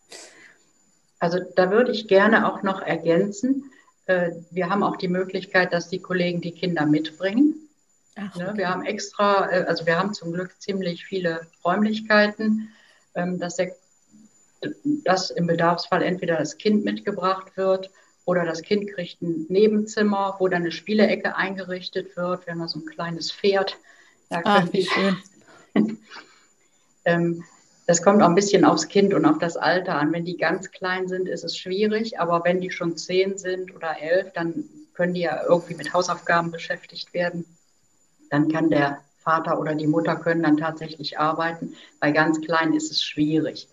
Also 1.17 1.39
da 1.55 1.71
würde 1.71 1.93
ich 1.93 2.07
gerne 2.07 2.47
auch 2.53 2.61
noch 2.61 2.83
ergänzen. 2.83 3.71
Äh, 4.05 4.33
wir 4.51 4.69
haben 4.69 4.83
auch 4.83 4.97
die 4.97 5.07
Möglichkeit, 5.07 5.73
dass 5.73 5.89
die 5.89 5.99
Kollegen 5.99 6.41
die 6.41 6.51
Kinder 6.51 6.85
mitbringen. 6.85 7.64
Ach, 8.15 8.35
ne, 8.35 8.49
okay. 8.49 8.57
Wir 8.57 8.69
haben 8.69 8.85
extra, 8.85 9.51
äh, 9.51 9.65
also 9.65 9.85
wir 9.85 9.97
haben 9.97 10.13
zum 10.13 10.31
Glück 10.31 10.55
ziemlich 10.59 11.05
viele 11.05 11.47
Räumlichkeiten, 11.63 12.69
ähm, 13.13 13.39
dass, 13.39 13.57
der, 13.57 13.75
dass 15.03 15.31
im 15.31 15.47
Bedarfsfall 15.47 16.01
entweder 16.01 16.37
das 16.37 16.57
Kind 16.57 16.85
mitgebracht 16.85 17.57
wird 17.57 17.91
oder 18.23 18.45
das 18.45 18.61
Kind 18.61 18.89
kriegt 18.91 19.21
ein 19.21 19.45
Nebenzimmer, 19.49 20.35
wo 20.39 20.47
dann 20.47 20.61
eine 20.61 20.71
Spielecke 20.71 21.35
eingerichtet 21.35 22.15
wird. 22.15 22.45
Wir 22.45 22.53
haben 22.53 22.61
da 22.61 22.67
so 22.67 22.79
ein 22.79 22.85
kleines 22.85 23.31
Pferd. 23.31 23.77
Da 24.29 24.41
Ach, 24.43 24.67
wie 24.71 24.85
schön. 24.85 25.17
ähm, 27.05 27.43
das 27.85 28.01
kommt 28.01 28.23
auch 28.23 28.29
ein 28.29 28.35
bisschen 28.35 28.65
aufs 28.65 28.87
Kind 28.87 29.13
und 29.13 29.25
auf 29.25 29.37
das 29.37 29.57
Alter 29.57 29.95
an. 29.95 30.11
Wenn 30.11 30.25
die 30.25 30.37
ganz 30.37 30.71
klein 30.71 31.07
sind, 31.07 31.27
ist 31.27 31.43
es 31.43 31.55
schwierig, 31.57 32.19
aber 32.19 32.43
wenn 32.43 32.61
die 32.61 32.71
schon 32.71 32.97
zehn 32.97 33.37
sind 33.37 33.75
oder 33.75 34.01
elf, 34.01 34.31
dann 34.33 34.63
können 34.95 35.13
die 35.13 35.21
ja 35.21 35.43
irgendwie 35.43 35.75
mit 35.75 35.93
Hausaufgaben 35.93 36.49
beschäftigt 36.49 37.13
werden 37.13 37.45
dann 38.35 38.51
kann 38.51 38.69
der 38.69 39.01
Vater 39.19 39.59
oder 39.59 39.75
die 39.75 39.87
Mutter 39.87 40.15
können 40.17 40.43
dann 40.43 40.57
tatsächlich 40.57 41.17
arbeiten. 41.17 41.75
Bei 41.99 42.11
ganz 42.11 42.41
kleinen 42.41 42.73
ist 42.73 42.91
es 42.91 43.01
schwierig. 43.01 43.69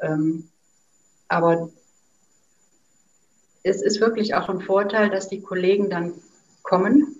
Ähm, 0.00 0.48
aber 1.28 1.68
es 3.62 3.80
ist 3.82 4.00
wirklich 4.00 4.34
auch 4.34 4.48
ein 4.48 4.60
Vorteil, 4.60 5.10
dass 5.10 5.28
die 5.28 5.40
Kollegen 5.40 5.90
dann 5.90 6.14
kommen 6.62 7.16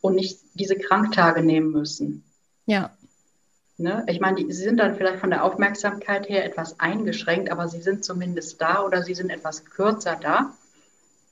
und 0.00 0.14
nicht 0.14 0.38
diese 0.54 0.76
Kranktage 0.76 1.42
nehmen 1.42 1.72
müssen. 1.72 2.24
Ja. 2.66 2.96
Ne? 3.76 4.04
Ich 4.06 4.20
meine, 4.20 4.36
die, 4.36 4.52
sie 4.52 4.62
sind 4.62 4.78
dann 4.78 4.94
vielleicht 4.94 5.18
von 5.18 5.30
der 5.30 5.44
Aufmerksamkeit 5.44 6.28
her 6.28 6.44
etwas 6.44 6.78
eingeschränkt, 6.78 7.50
aber 7.50 7.68
sie 7.68 7.82
sind 7.82 8.04
zumindest 8.04 8.62
da 8.62 8.82
oder 8.82 9.02
sie 9.02 9.14
sind 9.14 9.30
etwas 9.30 9.64
kürzer 9.64 10.16
da. 10.16 10.54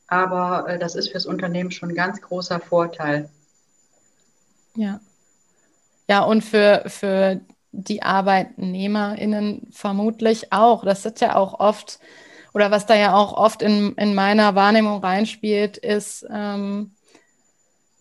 Aber 0.09 0.69
äh, 0.69 0.79
das 0.79 0.97
ist 0.97 1.11
fürs 1.11 1.25
Unternehmen 1.25 1.71
schon 1.71 1.91
ein 1.91 1.95
ganz 1.95 2.21
großer 2.21 2.59
Vorteil. 2.61 3.31
Ja. 4.77 5.01
Ja, 6.09 6.23
und 6.25 6.43
für, 6.43 6.85
für 6.87 7.41
die 7.73 8.03
ArbeitnehmerInnen 8.03 9.69
vermutlich 9.73 10.53
auch. 10.53 10.85
Das 10.85 11.07
ist 11.07 11.21
ja 11.21 11.37
auch 11.37 11.59
oft, 11.59 12.01
oder 12.53 12.71
was 12.71 12.87
da 12.87 12.95
ja 12.95 13.15
auch 13.15 13.33
oft 13.33 13.63
in, 13.63 13.95
in 13.97 14.15
meiner 14.15 14.55
Wahrnehmung 14.55 15.01
reinspielt, 15.03 15.79
ist 15.79 16.27
ähm, 16.31 16.93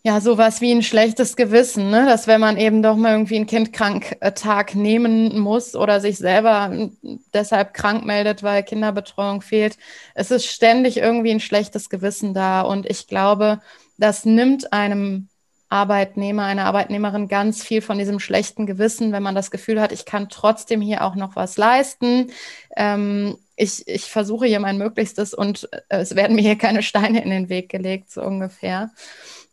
ja 0.04 0.20
sowas 0.20 0.62
wie 0.62 0.72
ein 0.72 0.84
schlechtes 0.84 1.36
Gewissen, 1.36 1.90
ne? 1.92 2.06
dass 2.06 2.28
wenn 2.28 2.42
man 2.42 2.58
eben 2.58 2.82
doch 2.82 2.96
mal 2.96 3.14
irgendwie 3.14 3.36
einen 3.38 3.46
Kindkranktag 3.46 4.76
nehmen 4.76 5.40
muss 5.40 5.76
oder 5.76 6.02
sich 6.02 6.18
selber 6.18 6.90
deshalb 7.34 7.74
krank 7.74 8.04
meldet, 8.04 8.42
weil 8.44 8.64
Kinderbetreuung 8.64 9.42
fehlt, 9.42 9.78
es 10.16 10.32
ist 10.32 10.48
ständig 10.48 10.98
irgendwie 10.98 11.32
ein 11.32 11.40
schlechtes 11.40 11.90
Gewissen 11.90 12.34
da. 12.34 12.62
Und 12.62 12.90
ich 12.90 13.08
glaube, 13.08 13.62
das 13.98 14.26
nimmt 14.26 14.74
einem 14.74 15.30
Arbeitnehmer, 15.72 16.44
eine 16.44 16.66
Arbeitnehmerin 16.66 17.28
ganz 17.28 17.64
viel 17.64 17.82
von 17.82 17.98
diesem 17.98 18.20
schlechten 18.20 18.66
Gewissen, 18.66 19.14
wenn 19.14 19.24
man 19.24 19.36
das 19.36 19.52
Gefühl 19.52 19.80
hat, 19.80 19.92
ich 19.92 20.06
kann 20.06 20.30
trotzdem 20.30 20.82
hier 20.82 21.04
auch 21.04 21.16
noch 21.16 21.36
was 21.36 21.58
leisten. 21.58 22.32
Ähm, 22.76 23.38
ich, 23.56 23.88
ich 23.88 24.06
versuche 24.06 24.48
hier 24.48 24.60
mein 24.60 24.78
Möglichstes 24.78 25.34
und 25.34 25.70
äh, 25.72 26.00
es 26.00 26.16
werden 26.16 26.36
mir 26.36 26.42
hier 26.42 26.58
keine 26.58 26.84
Steine 26.84 27.24
in 27.24 27.30
den 27.30 27.50
Weg 27.50 27.70
gelegt, 27.70 28.12
so 28.12 28.22
ungefähr. 28.22 28.92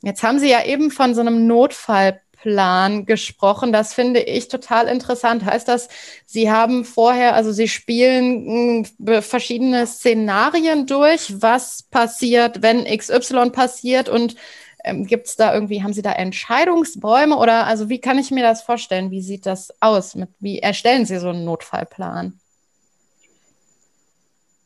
Jetzt 0.03 0.23
haben 0.23 0.39
Sie 0.39 0.51
ja 0.51 0.65
eben 0.65 0.91
von 0.91 1.15
so 1.15 1.21
einem 1.21 1.47
Notfallplan 1.47 3.05
gesprochen. 3.07 3.73
Das 3.73 3.95
finde 3.95 4.21
ich 4.21 4.49
total 4.49 4.89
interessant. 4.89 5.45
Heißt 5.45 5.69
das, 5.69 5.89
Sie 6.25 6.51
haben 6.51 6.85
vorher, 6.85 7.35
also 7.35 7.53
Sie 7.53 7.69
spielen 7.69 8.87
hm, 8.99 9.23
verschiedene 9.23 9.87
Szenarien 9.87 10.87
durch, 10.87 11.41
was 11.41 11.83
passiert, 11.85 12.63
wenn 12.63 12.85
XY 12.85 13.51
passiert 13.51 14.09
und 14.09 14.37
ähm, 14.85 15.06
Gibt 15.06 15.26
es 15.26 15.37
da 15.37 15.54
irgendwie, 15.54 15.82
haben 15.82 15.92
Sie 15.92 16.02
da 16.02 16.12
Entscheidungsbäume 16.12 17.37
oder 17.37 17.66
also 17.66 17.88
wie 17.88 18.00
kann 18.00 18.18
ich 18.18 18.30
mir 18.30 18.42
das 18.42 18.62
vorstellen? 18.62 19.11
Wie 19.11 19.23
sieht 19.23 19.47
das 19.47 19.75
aus? 19.80 20.14
Mit, 20.14 20.30
wie 20.38 20.61
erstellen 20.61 21.06
Sie 21.06 21.18
so 21.18 21.28
einen 21.30 21.44
Notfallplan? 21.44 22.38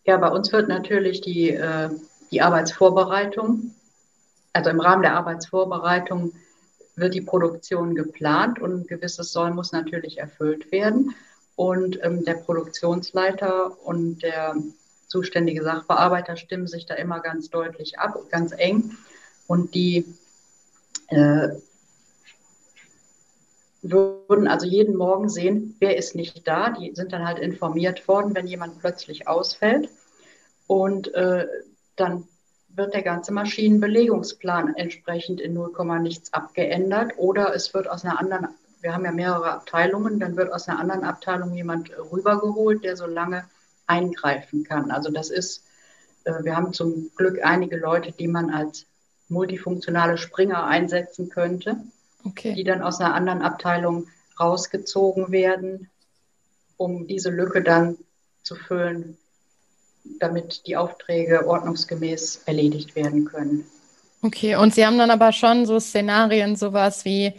Ja, 0.05 0.17
bei 0.17 0.29
uns 0.29 0.53
wird 0.53 0.69
natürlich 0.69 1.21
die, 1.21 1.51
äh, 1.51 1.89
die 2.31 2.43
Arbeitsvorbereitung, 2.43 3.75
also 4.53 4.71
im 4.71 4.81
Rahmen 4.81 5.03
der 5.03 5.15
Arbeitsvorbereitung 5.15 6.33
wird 6.95 7.15
die 7.15 7.23
Produktion 7.23 7.95
geplant 7.95 8.59
und 8.59 8.83
ein 8.83 8.87
gewisses 8.87 9.33
Soll 9.33 9.53
muss 9.53 9.73
natürlich 9.73 10.19
erfüllt 10.19 10.71
werden. 10.73 11.15
Und 11.57 11.99
ähm, 12.03 12.25
der 12.25 12.35
Produktionsleiter 12.35 13.77
und 13.85 14.23
der 14.23 14.57
zuständige 15.07 15.63
Sachbearbeiter 15.63 16.37
stimmen 16.37 16.67
sich 16.67 16.87
da 16.87 16.95
immer 16.95 17.21
ganz 17.21 17.49
deutlich 17.51 17.99
ab, 17.99 18.19
ganz 18.31 18.53
eng 18.57 18.97
und 19.53 19.75
die 19.75 20.07
äh, 21.09 21.49
würden 23.83 24.49
also 24.49 24.67
jeden 24.67 24.97
Morgen 24.97 25.29
sehen, 25.29 25.77
wer 25.79 25.99
ist 25.99 26.15
nicht 26.15 26.49
da. 26.49 26.71
Die 26.71 26.95
sind 26.95 27.13
dann 27.13 27.27
halt 27.27 27.39
informiert 27.39 28.09
worden, 28.09 28.35
wenn 28.35 28.47
jemand 28.47 28.79
plötzlich 28.79 29.29
ausfällt. 29.29 29.91
Und 30.67 31.13
äh, 31.13 31.47
dann 31.97 32.27
wird 32.71 32.95
der 32.95 33.03
ganze 33.03 33.31
Maschinenbelegungsplan 33.35 34.75
entsprechend 34.77 35.39
in 35.39 35.53
0, 35.53 36.01
nichts 36.01 36.33
abgeändert 36.33 37.13
oder 37.19 37.55
es 37.55 37.75
wird 37.75 37.91
aus 37.91 38.07
einer 38.07 38.19
anderen, 38.19 38.49
wir 38.81 38.95
haben 38.95 39.05
ja 39.05 39.13
mehrere 39.13 39.53
Abteilungen, 39.53 40.19
dann 40.19 40.35
wird 40.39 40.51
aus 40.51 40.67
einer 40.67 40.79
anderen 40.79 41.05
Abteilung 41.05 41.53
jemand 41.53 41.91
rübergeholt, 42.11 42.85
der 42.85 42.97
so 42.97 43.05
lange 43.05 43.45
eingreifen 43.87 44.65
kann. 44.65 44.91
Also 44.91 45.11
das 45.11 45.29
ist, 45.29 45.63
äh, 46.25 46.43
wir 46.43 46.57
haben 46.57 46.73
zum 46.73 47.11
Glück 47.17 47.45
einige 47.45 47.77
Leute, 47.77 48.13
die 48.13 48.29
man 48.29 48.49
als 48.49 48.87
multifunktionale 49.29 50.19
Springer 50.19 50.65
einsetzen 50.65 51.29
könnte, 51.29 51.77
okay. 52.25 52.55
die 52.55 52.65
dann 52.65 52.83
aus 52.83 53.01
einer 53.01 53.15
anderen 53.15 53.43
Abteilung 53.43 54.07
rausgezogen 54.39 55.31
werden, 55.31 55.89
um 56.77 57.07
diese 57.07 57.31
Lücke 57.31 57.63
dann 57.63 57.97
zu 58.43 58.57
füllen, 58.57 59.17
damit 60.19 60.67
die 60.67 60.77
Aufträge 60.77 61.47
ordnungsgemäß 61.47 62.43
erledigt 62.47 62.97
werden 62.97 63.25
können. 63.25 63.67
Okay, 64.23 64.57
und 64.57 64.75
Sie 64.75 64.87
haben 64.87 64.99
dann 64.99 65.11
aber 65.11 65.33
schon 65.33 65.67
so 65.67 65.81
Szenarien, 65.81 66.57
sowas 66.57 67.05
wie, 67.05 67.35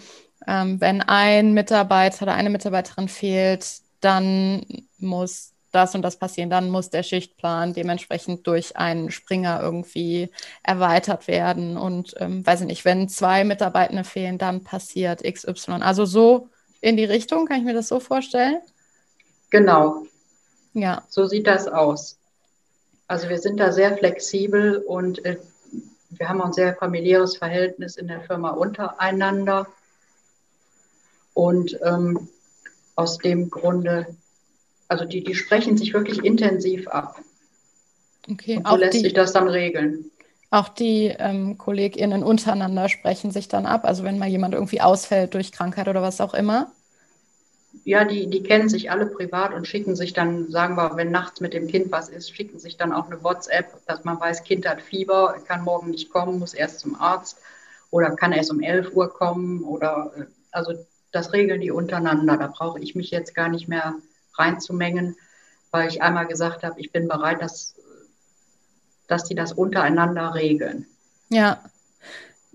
ähm, 0.48 0.82
wenn 0.82 1.02
ein 1.02 1.54
Mitarbeiter 1.54 2.24
oder 2.24 2.34
eine 2.34 2.50
Mitarbeiterin 2.50 3.08
fehlt, 3.08 3.66
dann 4.02 4.66
muss 4.98 5.53
das 5.74 5.96
und 5.96 6.02
das 6.02 6.18
passieren, 6.18 6.50
dann 6.50 6.70
muss 6.70 6.90
der 6.90 7.04
Schichtplan 7.04 7.74
dementsprechend 7.74 8.48
durch 8.48 8.78
einen 8.78 9.12
Springer 9.12 9.60
irgendwie 9.62 10.30
erweitert 10.62 11.28
werden. 11.28 11.78
Und 11.78 12.14
ähm, 12.20 12.46
weiß 12.46 12.62
ich 12.62 12.68
nicht, 12.68 12.86
wenn 12.86 13.10
zwei 13.10 13.44
Mitarbeitende 13.44 14.04
fehlen, 14.04 14.38
dann 14.38 14.64
passiert 14.64 15.24
XY. 15.24 15.82
Also 15.82 16.06
so 16.06 16.50
in 16.80 16.98
die 16.98 17.06
Richtung, 17.06 17.46
kann 17.48 17.58
ich 17.58 17.66
mir 17.66 17.74
das 17.74 17.88
so 17.88 18.00
vorstellen? 18.00 18.60
Genau. 19.50 20.06
Ja. 20.74 21.04
So 21.10 21.26
sieht 21.26 21.48
das 21.48 21.68
aus. 21.68 22.18
Also 23.08 23.30
wir 23.30 23.40
sind 23.40 23.60
da 23.60 23.72
sehr 23.72 23.98
flexibel 23.98 24.78
und 24.78 25.24
äh, 25.26 25.38
wir 26.10 26.30
haben 26.30 26.42
ein 26.42 26.54
sehr 26.54 26.76
familiäres 26.76 27.38
Verhältnis 27.38 27.98
in 27.98 28.08
der 28.08 28.22
Firma 28.22 28.52
untereinander. 28.52 29.68
Und 31.34 31.80
ähm, 31.84 32.30
aus 32.96 33.18
dem 33.18 33.50
Grunde, 33.50 34.08
also 34.94 35.06
die, 35.06 35.24
die 35.24 35.36
sprechen 35.36 35.78
sich 35.78 35.94
wirklich 35.94 36.24
intensiv 36.24 36.88
ab. 36.88 37.20
Okay, 38.30 38.58
und 38.58 38.68
so 38.68 38.76
lässt 38.78 38.94
die, 38.94 39.00
sich 39.00 39.14
das 39.14 39.34
dann 39.34 39.48
regeln. 39.50 40.06
Auch 40.50 40.70
die 40.70 41.14
ähm, 41.18 41.58
KollegInnen 41.58 42.24
untereinander 42.24 42.88
sprechen 42.88 43.32
sich 43.32 43.48
dann 43.48 43.66
ab. 43.66 43.86
Also 43.86 44.04
wenn 44.04 44.20
mal 44.20 44.30
jemand 44.30 44.54
irgendwie 44.54 44.82
ausfällt 44.82 45.34
durch 45.34 45.52
Krankheit 45.52 45.88
oder 45.88 46.02
was 46.02 46.22
auch 46.22 46.34
immer 46.34 46.72
ja, 47.86 48.06
die, 48.06 48.30
die 48.30 48.44
kennen 48.44 48.70
sich 48.70 48.92
alle 48.92 49.08
privat 49.08 49.54
und 49.54 49.68
schicken 49.68 49.96
sich 49.96 50.14
dann, 50.14 50.50
sagen 50.52 50.76
wir, 50.76 50.96
wenn 50.96 51.12
nachts 51.12 51.42
mit 51.42 51.54
dem 51.54 51.68
Kind 51.68 51.92
was 51.92 52.10
ist, 52.10 52.34
schicken 52.34 52.60
sich 52.60 52.78
dann 52.78 52.94
auch 52.94 53.08
eine 53.08 53.24
WhatsApp, 53.24 53.86
dass 53.88 54.04
man 54.04 54.20
weiß, 54.20 54.44
Kind 54.44 54.68
hat 54.68 54.82
Fieber, 54.82 55.36
kann 55.48 55.64
morgen 55.64 55.90
nicht 55.90 56.12
kommen, 56.12 56.40
muss 56.40 56.54
erst 56.54 56.80
zum 56.80 56.96
Arzt 56.96 57.40
oder 57.90 58.12
kann 58.16 58.32
erst 58.32 58.52
um 58.52 58.62
11 58.62 58.94
Uhr 58.94 59.12
kommen 59.12 59.64
oder 59.64 60.12
äh, 60.16 60.26
also 60.52 60.74
das 61.12 61.34
regeln 61.34 61.62
die 61.62 61.72
untereinander. 61.72 62.38
Da 62.38 62.48
brauche 62.48 62.80
ich 62.80 62.96
mich 62.96 63.12
jetzt 63.12 63.36
gar 63.36 63.50
nicht 63.50 63.68
mehr 63.68 63.96
reinzumengen, 64.38 65.16
weil 65.72 65.90
ich 65.90 66.02
einmal 66.02 66.28
gesagt 66.28 66.64
habe, 66.64 66.80
ich 66.80 66.92
bin 66.92 67.08
bereit, 67.08 67.42
dass, 67.42 67.76
dass 69.08 69.24
die 69.24 69.36
das 69.36 69.54
untereinander 69.54 70.34
regeln. 70.34 70.86
Ja, 71.30 71.60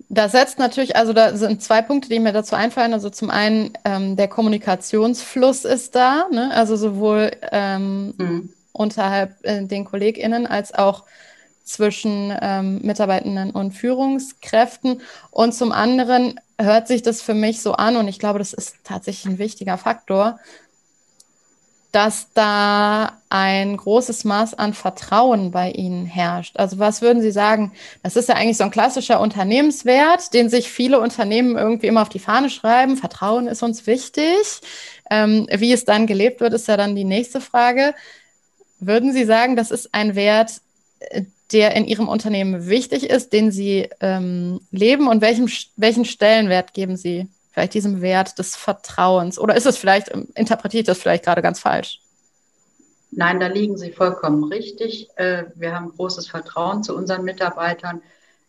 da 0.09 0.29
setzt 0.29 0.59
natürlich, 0.59 0.97
also 0.97 1.13
da 1.13 1.37
sind 1.37 1.63
zwei 1.63 1.83
Punkte, 1.83 2.09
die 2.09 2.21
mir 2.21 2.33
dazu 2.33 2.57
einfallen. 2.57 2.95
Also 2.95 3.11
zum 3.11 3.31
einen 3.31 3.73
ähm, 3.85 4.17
der 4.17 4.29
Kommunikationsfluss 4.29 5.65
ist 5.65 5.95
da, 5.95 6.29
ne? 6.31 6.51
also 6.55 6.77
sowohl 6.77 7.31
ähm, 7.53 8.15
mhm. 8.17 8.53
unterhalb 8.73 9.35
äh, 9.43 9.65
den 9.65 9.85
KollegInnen 9.85 10.47
als 10.47 10.73
auch 10.75 11.05
zwischen 11.65 12.35
ähm, 12.41 12.81
Mitarbeitenden 12.83 13.51
und 13.51 13.73
Führungskräften. 13.73 15.03
Und 15.31 15.53
zum 15.53 15.73
anderen 15.73 16.41
hört 16.59 16.89
sich 16.89 17.03
das 17.03 17.21
für 17.21 17.35
mich 17.35 17.61
so 17.61 17.75
an, 17.75 17.97
und 17.97 18.09
ich 18.09 18.19
glaube, 18.19 18.39
das 18.39 18.55
ist 18.55 18.77
tatsächlich 18.85 19.27
ein 19.31 19.39
wichtiger 19.39 19.77
Faktor, 19.77 20.41
dass 21.99 22.33
da 22.33 23.19
ein 23.29 23.77
großes 23.77 24.23
Maß 24.23 24.55
an 24.55 24.73
Vertrauen 24.73 25.51
bei 25.51 25.73
Ihnen 25.73 26.07
herrscht. 26.07 26.57
Also 26.57 26.79
was 26.79 27.03
würden 27.03 27.21
Sie 27.21 27.33
sagen? 27.33 27.73
Das 28.05 28.15
ist 28.15 28.29
ja 28.29 28.37
eigentlich 28.37 28.57
so 28.57 28.63
ein 28.63 28.71
klassischer 28.71 29.21
Unternehmenswert, 29.21 30.33
den 30.33 30.49
sich 30.49 30.71
viele 30.71 31.01
Unternehmen 31.01 31.57
irgendwie 31.57 31.89
immer 31.89 32.03
auf 32.03 32.09
die 32.09 32.21
Fahne 32.21 32.51
schreiben. 32.51 32.97
Vertrauen 32.97 33.49
ist 33.49 33.65
uns 33.65 33.89
wichtig. 33.89 34.61
Ähm, 35.11 35.49
wie 35.53 35.73
es 35.73 35.85
dann 35.85 36.07
gelebt 36.07 36.41
wird, 36.41 36.55
ist 36.55 36.69
ja 36.69 36.77
dann 36.77 36.95
die 36.95 37.03
nächste 37.03 37.41
Frage. 37.41 37.97
Würden 38.79 39.13
Sie 39.13 39.25
sagen, 39.25 39.57
das 39.57 39.73
ist 39.73 39.93
ein 39.93 40.15
Wert, 40.15 40.61
äh, 41.01 41.23
der 41.51 41.75
in 41.75 41.85
Ihrem 41.85 42.07
Unternehmen 42.07 42.69
wichtig 42.69 43.11
ist, 43.11 43.33
den 43.33 43.51
Sie 43.51 43.89
ähm, 43.99 44.61
leben 44.71 45.09
und 45.09 45.21
welchem, 45.21 45.51
welchen 45.75 46.05
Stellenwert 46.05 46.75
geben 46.75 46.97
Sie 46.97 47.27
vielleicht 47.59 47.75
diesem 47.75 48.01
Wert 48.01 48.39
des 48.39 48.55
Vertrauens? 48.55 49.37
Oder 49.37 49.57
ist 49.57 49.67
es 49.67 49.77
vielleicht, 49.77 50.15
ähm, 50.15 50.29
interpretiere 50.37 50.83
ich 50.83 50.87
das 50.87 50.99
vielleicht 50.99 51.25
gerade 51.25 51.43
ganz 51.43 51.59
falsch? 51.59 52.01
Nein, 53.11 53.41
da 53.41 53.49
liegen 53.49 53.77
Sie 53.77 53.91
vollkommen 53.91 54.45
richtig. 54.45 55.09
Äh, 55.17 55.47
wir 55.57 55.75
haben 55.75 55.91
großes 55.97 56.29
Vertrauen 56.29 56.85
zu 56.85 56.95
unseren 56.95 57.25
Mitarbeitern. 57.25 58.01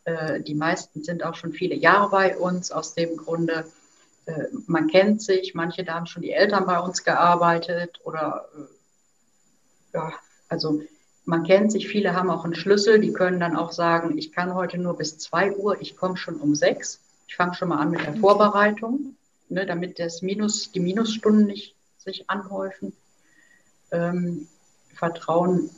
Äh, 0.04 0.42
die 0.42 0.54
meisten 0.54 1.04
sind 1.04 1.24
auch 1.24 1.34
schon 1.34 1.54
viele 1.54 1.74
Jahre 1.74 2.12
bei 2.12 2.38
uns. 2.38 2.72
Aus 2.72 2.94
dem 2.94 3.18
Grunde, 3.18 3.66
äh, 4.26 4.44
man 4.68 4.88
kennt 4.88 5.24
sich. 5.24 5.56
Manche, 5.56 5.84
da 5.84 5.96
haben 5.96 6.06
schon 6.06 6.22
die 6.22 6.34
Eltern 6.34 6.68
bei 6.68 6.80
uns 6.80 7.04
gearbeitet 7.04 8.00
oder 8.04 8.48
ja, 9.92 10.14
also 10.50 10.84
man 11.26 11.44
kennt 11.44 11.72
sich. 11.72 11.88
Viele 11.88 12.14
haben 12.14 12.30
auch 12.30 12.44
einen 12.44 12.54
Schlüssel. 12.54 13.00
Die 13.00 13.14
können 13.14 13.40
dann 13.40 13.56
auch 13.56 13.72
sagen, 13.72 14.20
ich 14.20 14.32
kann 14.32 14.54
heute 14.54 14.78
nur 14.78 14.98
bis 14.98 15.18
2 15.18 15.54
Uhr, 15.54 15.82
ich 15.82 15.98
komme 15.98 16.16
schon 16.16 16.36
um 16.36 16.54
6. 16.54 17.00
Ich 17.30 17.36
fange 17.36 17.54
schon 17.54 17.70
mal 17.70 17.78
an 17.78 17.92
mit 17.92 18.02
der 18.02 18.16
Vorbereitung, 18.16 19.16
ne, 19.50 19.64
damit 19.68 20.00
das 20.00 20.24
Minus, 20.24 20.72
die 20.72 20.80
Minusstunden 20.80 21.46
nicht 21.46 21.76
sich 22.00 22.28
anhäufen. 22.28 22.92
Ähm, 23.92 24.48
Vertrauen 24.96 25.70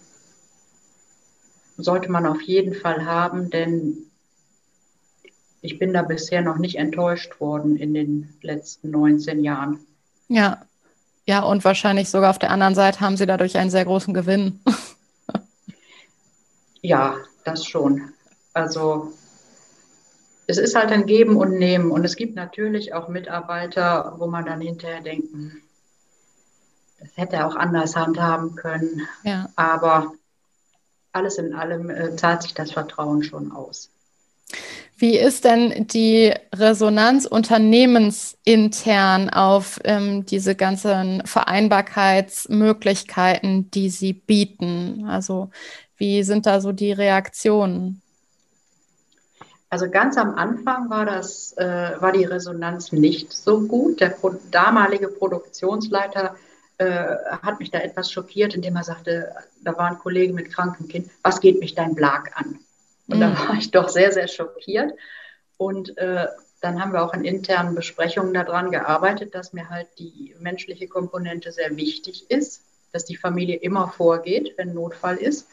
sollte 1.75 2.09
man 2.09 2.25
auf 2.25 2.41
jeden 2.41 2.73
Fall 2.73 3.05
haben, 3.05 3.49
denn 3.49 3.97
ich 5.59 5.77
bin 5.77 5.91
da 5.91 6.03
bisher 6.03 6.41
noch 6.41 6.57
nicht 6.57 6.77
enttäuscht 6.77 7.41
worden 7.41 7.75
in 7.75 7.93
den 7.93 8.33
letzten 8.41 8.89
19 8.89 9.43
Jahren. 9.43 9.85
Ja, 10.29 10.65
ja, 11.25 11.41
und 11.41 11.65
wahrscheinlich 11.65 12.09
sogar 12.09 12.29
auf 12.29 12.39
der 12.39 12.51
anderen 12.51 12.75
Seite 12.75 13.01
haben 13.01 13.17
Sie 13.17 13.25
dadurch 13.25 13.57
einen 13.57 13.69
sehr 13.69 13.83
großen 13.83 14.13
Gewinn. 14.13 14.61
ja, 16.81 17.17
das 17.43 17.65
schon. 17.65 18.13
Also 18.53 19.11
es 20.51 20.57
ist 20.57 20.75
halt 20.75 20.91
ein 20.91 21.05
Geben 21.05 21.37
und 21.37 21.57
Nehmen. 21.57 21.91
Und 21.91 22.03
es 22.03 22.17
gibt 22.17 22.35
natürlich 22.35 22.93
auch 22.93 23.07
Mitarbeiter, 23.07 24.15
wo 24.17 24.27
man 24.27 24.45
dann 24.45 24.59
hinterher 24.59 24.99
denkt, 25.01 25.31
hm, 25.31 25.53
das 26.99 27.09
hätte 27.15 27.37
er 27.37 27.47
auch 27.47 27.55
anders 27.55 27.95
handhaben 27.95 28.55
können. 28.55 29.07
Ja. 29.23 29.47
Aber 29.55 30.11
alles 31.13 31.37
in 31.37 31.55
allem 31.55 31.89
äh, 31.89 32.17
zahlt 32.17 32.41
sich 32.43 32.53
das 32.53 32.73
Vertrauen 32.73 33.23
schon 33.23 33.53
aus. 33.53 33.89
Wie 34.97 35.17
ist 35.17 35.45
denn 35.45 35.87
die 35.87 36.33
Resonanz 36.53 37.25
unternehmensintern 37.25 39.29
auf 39.29 39.79
ähm, 39.85 40.25
diese 40.25 40.55
ganzen 40.55 41.25
Vereinbarkeitsmöglichkeiten, 41.25 43.71
die 43.71 43.89
Sie 43.89 44.11
bieten? 44.13 45.05
Also 45.07 45.49
wie 45.95 46.23
sind 46.23 46.45
da 46.45 46.59
so 46.61 46.73
die 46.73 46.91
Reaktionen? 46.91 48.01
Also 49.71 49.89
ganz 49.89 50.17
am 50.17 50.35
Anfang 50.35 50.89
war 50.89 51.05
das, 51.05 51.53
äh, 51.53 51.93
war 52.01 52.11
die 52.11 52.25
Resonanz 52.25 52.91
nicht 52.91 53.31
so 53.31 53.61
gut. 53.61 54.01
Der 54.01 54.09
Pro 54.09 54.35
damalige 54.51 55.07
Produktionsleiter 55.07 56.35
äh, 56.77 57.15
hat 57.41 57.59
mich 57.59 57.71
da 57.71 57.79
etwas 57.79 58.11
schockiert, 58.11 58.53
indem 58.53 58.75
er 58.75 58.83
sagte, 58.83 59.33
da 59.63 59.77
war 59.77 59.89
ein 59.89 59.97
Kollege 59.97 60.33
mit 60.33 60.53
krankem 60.53 60.89
Kind, 60.89 61.09
was 61.23 61.39
geht 61.39 61.61
mich 61.61 61.73
dein 61.73 61.95
Blag 61.95 62.31
an? 62.35 62.59
Und 63.07 63.17
mhm. 63.17 63.21
da 63.21 63.39
war 63.47 63.55
ich 63.55 63.71
doch 63.71 63.87
sehr, 63.87 64.11
sehr 64.11 64.27
schockiert. 64.27 64.91
Und 65.55 65.97
äh, 65.97 66.27
dann 66.59 66.81
haben 66.81 66.91
wir 66.91 67.01
auch 67.01 67.13
in 67.13 67.23
internen 67.23 67.73
Besprechungen 67.73 68.33
daran 68.33 68.71
gearbeitet, 68.71 69.33
dass 69.33 69.53
mir 69.53 69.69
halt 69.69 69.87
die 69.99 70.35
menschliche 70.39 70.89
Komponente 70.89 71.53
sehr 71.53 71.77
wichtig 71.77 72.29
ist, 72.29 72.61
dass 72.91 73.05
die 73.05 73.15
Familie 73.15 73.55
immer 73.55 73.87
vorgeht, 73.87 74.53
wenn 74.57 74.73
Notfall 74.73 75.15
ist. 75.15 75.47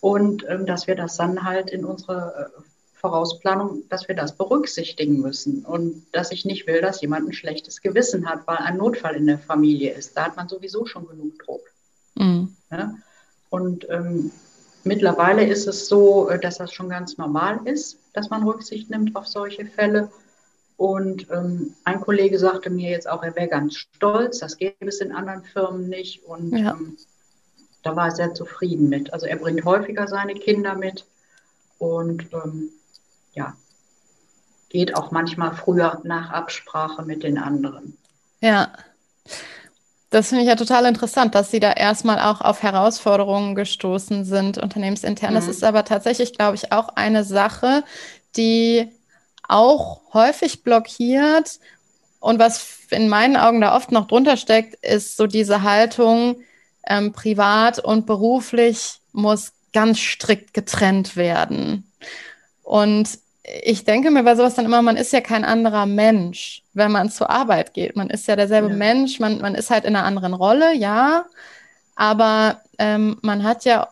Und 0.00 0.44
ähm, 0.48 0.66
dass 0.66 0.88
wir 0.88 0.96
das 0.96 1.16
dann 1.16 1.44
halt 1.44 1.70
in 1.70 1.84
unsere 1.84 2.50
äh, 2.56 2.62
Vorausplanung, 3.06 3.84
dass 3.88 4.08
wir 4.08 4.16
das 4.16 4.36
berücksichtigen 4.36 5.20
müssen 5.20 5.64
und 5.64 6.02
dass 6.10 6.32
ich 6.32 6.44
nicht 6.44 6.66
will, 6.66 6.80
dass 6.80 7.00
jemand 7.00 7.28
ein 7.28 7.32
schlechtes 7.32 7.80
Gewissen 7.80 8.28
hat, 8.28 8.46
weil 8.46 8.56
ein 8.56 8.78
Notfall 8.78 9.14
in 9.14 9.28
der 9.28 9.38
Familie 9.38 9.92
ist. 9.92 10.16
Da 10.16 10.24
hat 10.24 10.36
man 10.36 10.48
sowieso 10.48 10.86
schon 10.86 11.06
genug 11.06 11.38
Druck. 11.38 11.62
Mhm. 12.16 12.56
Ja? 12.72 12.94
Und 13.48 13.88
ähm, 13.90 14.32
mittlerweile 14.82 15.46
ist 15.46 15.68
es 15.68 15.86
so, 15.86 16.28
äh, 16.28 16.40
dass 16.40 16.58
das 16.58 16.72
schon 16.72 16.88
ganz 16.88 17.16
normal 17.16 17.60
ist, 17.64 17.98
dass 18.12 18.28
man 18.28 18.42
Rücksicht 18.42 18.90
nimmt 18.90 19.14
auf 19.14 19.28
solche 19.28 19.66
Fälle. 19.66 20.10
Und 20.76 21.30
ähm, 21.30 21.74
ein 21.84 22.00
Kollege 22.00 22.40
sagte 22.40 22.70
mir 22.70 22.90
jetzt 22.90 23.08
auch, 23.08 23.22
er 23.22 23.36
wäre 23.36 23.48
ganz 23.48 23.76
stolz, 23.76 24.40
das 24.40 24.56
gäbe 24.56 24.74
es 24.80 25.00
in 25.00 25.12
anderen 25.12 25.44
Firmen 25.44 25.88
nicht. 25.88 26.24
Und 26.24 26.50
ja. 26.56 26.72
ähm, 26.72 26.96
da 27.84 27.94
war 27.94 28.06
er 28.06 28.16
sehr 28.16 28.34
zufrieden 28.34 28.88
mit. 28.88 29.12
Also 29.12 29.26
er 29.26 29.36
bringt 29.36 29.64
häufiger 29.64 30.08
seine 30.08 30.34
Kinder 30.34 30.74
mit. 30.74 31.06
Und 31.78 32.26
ähm, 32.32 32.70
ja, 33.36 33.54
geht 34.68 34.96
auch 34.96 35.12
manchmal 35.12 35.54
früher 35.54 36.00
nach 36.02 36.30
Absprache 36.30 37.02
mit 37.04 37.22
den 37.22 37.38
anderen. 37.38 37.96
Ja. 38.40 38.72
Das 40.10 40.28
finde 40.28 40.42
ich 40.42 40.48
ja 40.48 40.56
total 40.56 40.86
interessant, 40.86 41.34
dass 41.34 41.50
Sie 41.50 41.60
da 41.60 41.72
erstmal 41.72 42.20
auch 42.20 42.40
auf 42.40 42.62
Herausforderungen 42.62 43.54
gestoßen 43.54 44.24
sind, 44.24 44.56
unternehmensintern. 44.56 45.30
Mhm. 45.30 45.34
Das 45.34 45.48
ist 45.48 45.64
aber 45.64 45.84
tatsächlich, 45.84 46.32
glaube 46.32 46.56
ich, 46.56 46.72
auch 46.72 46.88
eine 46.90 47.24
Sache, 47.24 47.84
die 48.36 48.88
auch 49.48 50.00
häufig 50.12 50.62
blockiert, 50.62 51.60
und 52.26 52.40
was 52.40 52.78
in 52.90 53.08
meinen 53.08 53.36
Augen 53.36 53.60
da 53.60 53.76
oft 53.76 53.92
noch 53.92 54.08
drunter 54.08 54.36
steckt, 54.36 54.74
ist 54.84 55.16
so 55.16 55.28
diese 55.28 55.62
Haltung, 55.62 56.40
ähm, 56.84 57.12
privat 57.12 57.78
und 57.78 58.06
beruflich 58.06 59.00
muss 59.12 59.52
ganz 59.72 59.98
strikt 59.98 60.52
getrennt 60.54 61.14
werden. 61.14 61.88
Und 62.62 63.18
ich 63.62 63.84
denke 63.84 64.10
mir 64.10 64.24
bei 64.24 64.34
sowas 64.34 64.54
dann 64.54 64.64
immer, 64.64 64.82
man 64.82 64.96
ist 64.96 65.12
ja 65.12 65.20
kein 65.20 65.44
anderer 65.44 65.86
Mensch, 65.86 66.62
wenn 66.74 66.90
man 66.90 67.10
zur 67.10 67.30
Arbeit 67.30 67.74
geht. 67.74 67.94
Man 67.94 68.10
ist 68.10 68.26
ja 68.26 68.34
derselbe 68.34 68.70
ja. 68.70 68.74
Mensch, 68.74 69.20
man, 69.20 69.40
man 69.40 69.54
ist 69.54 69.70
halt 69.70 69.84
in 69.84 69.94
einer 69.94 70.04
anderen 70.04 70.34
Rolle, 70.34 70.74
ja, 70.74 71.26
aber 71.94 72.60
ähm, 72.78 73.18
man 73.22 73.44
hat 73.44 73.64
ja 73.64 73.88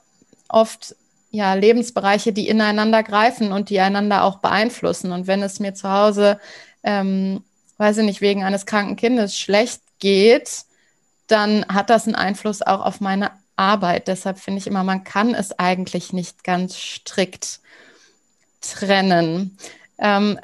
oft 0.49 0.97
ja, 1.31 1.55
Lebensbereiche, 1.55 2.33
die 2.33 2.49
ineinander 2.49 3.03
greifen 3.03 3.53
und 3.53 3.71
die 3.71 3.81
einander 3.81 4.25
auch 4.25 4.39
beeinflussen. 4.39 5.13
Und 5.13 5.27
wenn 5.27 5.43
es 5.43 5.61
mir 5.61 5.75
zu 5.75 5.91
Hause, 5.91 6.39
ähm, 6.83 7.43
weiß 7.79 7.99
ich 7.99 8.05
nicht, 8.05 8.21
wegen 8.21 8.45
eines 8.45 8.67
kranken 8.67 8.97
Kindes 8.97 9.39
schlecht 9.39 9.83
geht, 9.99 10.65
dann 11.27 11.65
hat 11.67 11.91
das 11.91 12.07
einen 12.07 12.15
Einfluss 12.15 12.63
auch 12.63 12.85
auf 12.85 13.01
meine 13.01 13.31
Arbeit. 13.57 14.09
Deshalb 14.09 14.39
finde 14.39 14.61
ich 14.61 14.67
immer, 14.67 14.85
man 14.85 15.05
kann 15.05 15.35
es 15.35 15.59
eigentlich 15.59 16.13
nicht 16.13 16.45
ganz 16.45 16.77
strikt 16.77 17.61
trennen. 18.73 19.57
Ähm, 19.99 20.39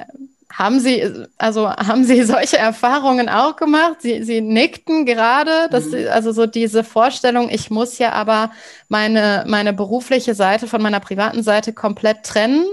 haben 0.51 0.79
Sie, 0.79 1.25
also 1.37 1.69
haben 1.69 2.03
Sie 2.03 2.23
solche 2.23 2.57
Erfahrungen 2.57 3.29
auch 3.29 3.55
gemacht? 3.55 4.01
Sie, 4.01 4.23
Sie 4.23 4.41
nickten 4.41 5.05
gerade, 5.05 5.69
dass 5.69 5.87
mhm. 5.87 6.07
also 6.09 6.31
so 6.31 6.45
diese 6.45 6.83
Vorstellung, 6.83 7.49
ich 7.49 7.69
muss 7.69 7.97
ja 7.97 8.11
aber 8.11 8.51
meine, 8.89 9.45
meine 9.47 9.73
berufliche 9.73 10.35
Seite 10.35 10.67
von 10.67 10.81
meiner 10.81 10.99
privaten 10.99 11.43
Seite 11.43 11.73
komplett 11.73 12.23
trennen. 12.23 12.65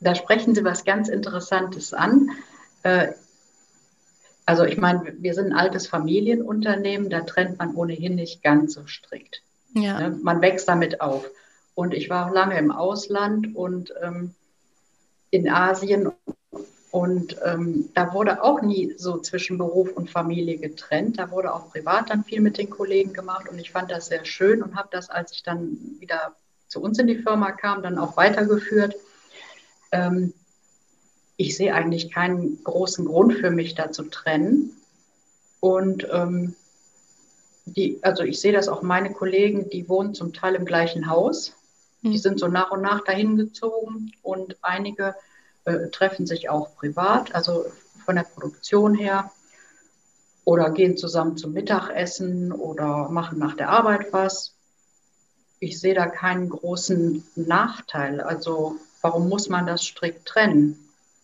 Da 0.00 0.14
sprechen 0.14 0.54
Sie 0.54 0.64
was 0.64 0.84
ganz 0.84 1.08
Interessantes 1.08 1.94
an. 1.94 2.30
Äh, 2.82 3.12
also 4.46 4.64
ich 4.64 4.76
meine, 4.76 5.14
wir 5.18 5.32
sind 5.32 5.46
ein 5.46 5.58
altes 5.58 5.86
Familienunternehmen, 5.86 7.08
da 7.08 7.20
trennt 7.20 7.58
man 7.58 7.74
ohnehin 7.74 8.14
nicht 8.14 8.42
ganz 8.42 8.74
so 8.74 8.86
strikt. 8.86 9.42
Ja. 9.72 9.98
Ne, 9.98 10.18
man 10.22 10.42
wächst 10.42 10.68
damit 10.68 11.00
auf. 11.00 11.24
Und 11.74 11.94
ich 11.94 12.08
war 12.08 12.26
auch 12.26 12.32
lange 12.32 12.58
im 12.58 12.70
Ausland 12.70 13.54
und 13.54 13.92
ähm, 14.02 14.34
in 15.30 15.48
Asien. 15.48 16.12
Und 16.90 17.36
ähm, 17.44 17.90
da 17.94 18.14
wurde 18.14 18.42
auch 18.42 18.62
nie 18.62 18.94
so 18.96 19.18
zwischen 19.18 19.58
Beruf 19.58 19.90
und 19.92 20.10
Familie 20.10 20.58
getrennt. 20.58 21.18
Da 21.18 21.32
wurde 21.32 21.52
auch 21.52 21.70
privat 21.70 22.10
dann 22.10 22.22
viel 22.22 22.40
mit 22.40 22.56
den 22.56 22.70
Kollegen 22.70 23.12
gemacht. 23.12 23.48
Und 23.48 23.58
ich 23.58 23.72
fand 23.72 23.90
das 23.90 24.06
sehr 24.06 24.24
schön 24.24 24.62
und 24.62 24.76
habe 24.76 24.88
das, 24.92 25.10
als 25.10 25.32
ich 25.32 25.42
dann 25.42 25.76
wieder 25.98 26.36
zu 26.68 26.80
uns 26.80 26.98
in 26.98 27.08
die 27.08 27.18
Firma 27.18 27.50
kam, 27.50 27.82
dann 27.82 27.98
auch 27.98 28.16
weitergeführt. 28.16 28.94
Ähm, 29.90 30.32
ich 31.36 31.56
sehe 31.56 31.74
eigentlich 31.74 32.12
keinen 32.12 32.62
großen 32.62 33.04
Grund 33.04 33.34
für 33.34 33.50
mich 33.50 33.74
da 33.74 33.90
zu 33.90 34.04
trennen. 34.04 34.70
Und 35.58 36.06
ähm, 36.12 36.54
die, 37.64 37.98
also 38.02 38.22
ich 38.22 38.40
sehe 38.40 38.52
das 38.52 38.68
auch 38.68 38.82
meine 38.82 39.12
Kollegen, 39.12 39.68
die 39.68 39.88
wohnen 39.88 40.14
zum 40.14 40.32
Teil 40.32 40.54
im 40.54 40.64
gleichen 40.64 41.08
Haus. 41.08 41.54
Die 42.04 42.12
hm. 42.12 42.18
sind 42.18 42.40
so 42.40 42.46
nach 42.46 42.70
und 42.70 42.82
nach 42.82 43.02
dahin 43.02 43.36
gezogen 43.36 44.12
und 44.22 44.56
einige 44.62 45.14
äh, 45.64 45.88
treffen 45.88 46.26
sich 46.26 46.48
auch 46.48 46.76
privat, 46.76 47.34
also 47.34 47.64
von 48.04 48.16
der 48.16 48.24
Produktion 48.24 48.94
her, 48.94 49.30
oder 50.44 50.70
gehen 50.70 50.96
zusammen 50.96 51.36
zum 51.36 51.54
Mittagessen 51.54 52.52
oder 52.52 53.08
machen 53.08 53.38
nach 53.38 53.56
der 53.56 53.70
Arbeit 53.70 54.12
was. 54.12 54.54
Ich 55.58 55.80
sehe 55.80 55.94
da 55.94 56.06
keinen 56.06 56.50
großen 56.50 57.24
Nachteil. 57.34 58.20
Also 58.20 58.76
warum 59.00 59.28
muss 59.28 59.48
man 59.48 59.66
das 59.66 59.82
strikt 59.82 60.26
trennen? 60.26 60.78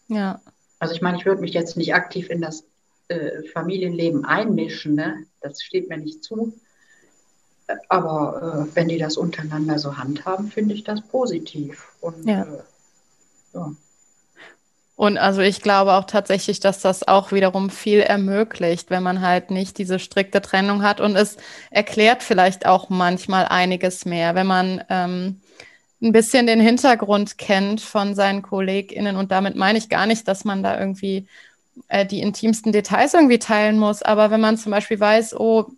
Ja. 0.08 0.40
Also 0.78 0.94
ich 0.94 1.02
meine, 1.02 1.18
ich 1.18 1.26
würde 1.26 1.42
mich 1.42 1.52
jetzt 1.52 1.76
nicht 1.76 1.94
aktiv 1.94 2.30
in 2.30 2.40
das 2.40 2.64
äh, 3.08 3.42
Familienleben 3.52 4.24
einmischen, 4.24 4.94
ne? 4.94 5.26
das 5.42 5.62
steht 5.62 5.90
mir 5.90 5.98
nicht 5.98 6.24
zu. 6.24 6.54
Aber 7.88 8.66
äh, 8.70 8.76
wenn 8.76 8.88
die 8.88 8.98
das 8.98 9.16
untereinander 9.16 9.78
so 9.78 9.96
handhaben, 9.96 10.50
finde 10.50 10.74
ich 10.74 10.84
das 10.84 11.00
positiv. 11.00 11.92
Und, 12.00 12.26
ja. 12.26 12.42
Äh, 12.42 12.46
ja. 13.54 13.72
Und 14.96 15.16
also 15.16 15.40
ich 15.40 15.62
glaube 15.62 15.94
auch 15.94 16.04
tatsächlich, 16.04 16.60
dass 16.60 16.80
das 16.80 17.08
auch 17.08 17.32
wiederum 17.32 17.70
viel 17.70 18.00
ermöglicht, 18.00 18.90
wenn 18.90 19.02
man 19.02 19.22
halt 19.22 19.50
nicht 19.50 19.78
diese 19.78 19.98
strikte 19.98 20.42
Trennung 20.42 20.82
hat. 20.82 21.00
Und 21.00 21.16
es 21.16 21.38
erklärt 21.70 22.22
vielleicht 22.22 22.66
auch 22.66 22.90
manchmal 22.90 23.46
einiges 23.46 24.04
mehr, 24.04 24.34
wenn 24.34 24.46
man 24.46 24.84
ähm, 24.90 25.40
ein 26.02 26.12
bisschen 26.12 26.46
den 26.46 26.60
Hintergrund 26.60 27.38
kennt 27.38 27.80
von 27.80 28.14
seinen 28.14 28.42
KollegInnen. 28.42 29.16
Und 29.16 29.32
damit 29.32 29.56
meine 29.56 29.78
ich 29.78 29.88
gar 29.88 30.04
nicht, 30.04 30.28
dass 30.28 30.44
man 30.44 30.62
da 30.62 30.78
irgendwie 30.78 31.26
äh, 31.88 32.04
die 32.04 32.20
intimsten 32.20 32.70
Details 32.72 33.14
irgendwie 33.14 33.38
teilen 33.38 33.78
muss. 33.78 34.02
Aber 34.02 34.30
wenn 34.30 34.42
man 34.42 34.58
zum 34.58 34.70
Beispiel 34.70 35.00
weiß, 35.00 35.34
oh, 35.38 35.70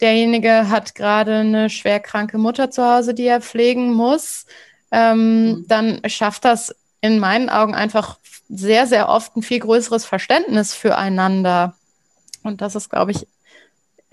derjenige 0.00 0.68
hat 0.68 0.94
gerade 0.94 1.36
eine 1.36 1.70
schwerkranke 1.70 2.38
Mutter 2.38 2.70
zu 2.70 2.84
Hause, 2.84 3.14
die 3.14 3.26
er 3.26 3.40
pflegen 3.40 3.92
muss, 3.92 4.46
ähm, 4.90 5.46
mhm. 5.46 5.64
dann 5.68 6.00
schafft 6.06 6.44
das 6.44 6.74
in 7.00 7.18
meinen 7.18 7.50
Augen 7.50 7.74
einfach 7.74 8.18
sehr, 8.48 8.86
sehr 8.86 9.08
oft 9.08 9.36
ein 9.36 9.42
viel 9.42 9.60
größeres 9.60 10.04
Verständnis 10.04 10.74
füreinander. 10.74 11.74
Und 12.42 12.60
das 12.60 12.74
ist, 12.74 12.90
glaube 12.90 13.12
ich, 13.12 13.26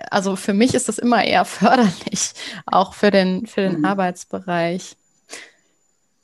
also 0.10 0.36
für 0.36 0.54
mich 0.54 0.74
ist 0.74 0.88
das 0.88 0.98
immer 0.98 1.24
eher 1.24 1.46
förderlich, 1.46 2.34
auch 2.66 2.94
für 2.94 3.12
den, 3.12 3.46
für 3.48 3.62
den 3.62 3.80
mhm. 3.80 3.86
Arbeitsbereich. 3.86 4.96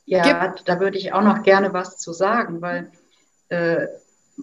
Ja, 0.06 0.24
Gibt, 0.24 0.67
da 0.70 0.80
würde 0.80 0.98
ich 0.98 1.12
auch 1.12 1.22
noch 1.22 1.43
gerne 1.43 1.74
was 1.74 1.98
zu 1.98 2.13
sagen, 2.13 2.62
weil 2.62 2.89
äh, 3.50 3.88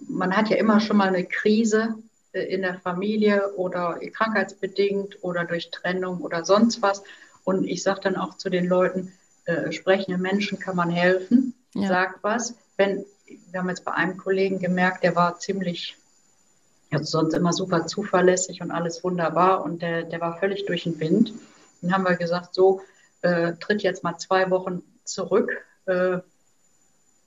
man 0.07 0.37
hat 0.37 0.49
ja 0.49 0.57
immer 0.57 0.79
schon 0.79 0.97
mal 0.97 1.07
eine 1.07 1.25
Krise 1.25 1.95
in 2.39 2.61
der 2.61 2.79
Familie 2.79 3.53
oder 3.55 3.99
krankheitsbedingt 4.13 5.23
oder 5.23 5.45
durch 5.45 5.71
Trennung 5.71 6.21
oder 6.21 6.45
sonst 6.45 6.81
was. 6.81 7.03
Und 7.43 7.65
ich 7.65 7.83
sage 7.83 8.01
dann 8.03 8.15
auch 8.15 8.37
zu 8.37 8.49
den 8.49 8.65
Leuten, 8.65 9.13
äh, 9.45 9.71
sprechenden 9.71 10.21
Menschen 10.21 10.59
kann 10.59 10.75
man 10.75 10.89
helfen, 10.89 11.53
ja. 11.73 11.87
sagt 11.87 12.23
was. 12.23 12.55
Wenn, 12.77 13.05
wir 13.51 13.59
haben 13.59 13.69
jetzt 13.69 13.85
bei 13.85 13.93
einem 13.93 14.17
Kollegen 14.17 14.59
gemerkt, 14.59 15.03
der 15.03 15.15
war 15.15 15.39
ziemlich, 15.39 15.95
also 16.91 17.05
sonst 17.05 17.33
immer 17.33 17.53
super 17.53 17.85
zuverlässig 17.85 18.61
und 18.61 18.71
alles 18.71 19.03
wunderbar 19.03 19.63
und 19.63 19.81
der, 19.81 20.03
der 20.03 20.19
war 20.19 20.37
völlig 20.39 20.65
durch 20.65 20.83
den 20.83 20.99
Wind. 20.99 21.33
Dann 21.81 21.93
haben 21.93 22.03
wir 22.03 22.15
gesagt, 22.15 22.53
so, 22.53 22.81
äh, 23.21 23.53
tritt 23.59 23.83
jetzt 23.83 24.03
mal 24.03 24.17
zwei 24.17 24.49
Wochen 24.49 24.81
zurück. 25.03 25.51
Äh, 25.85 26.19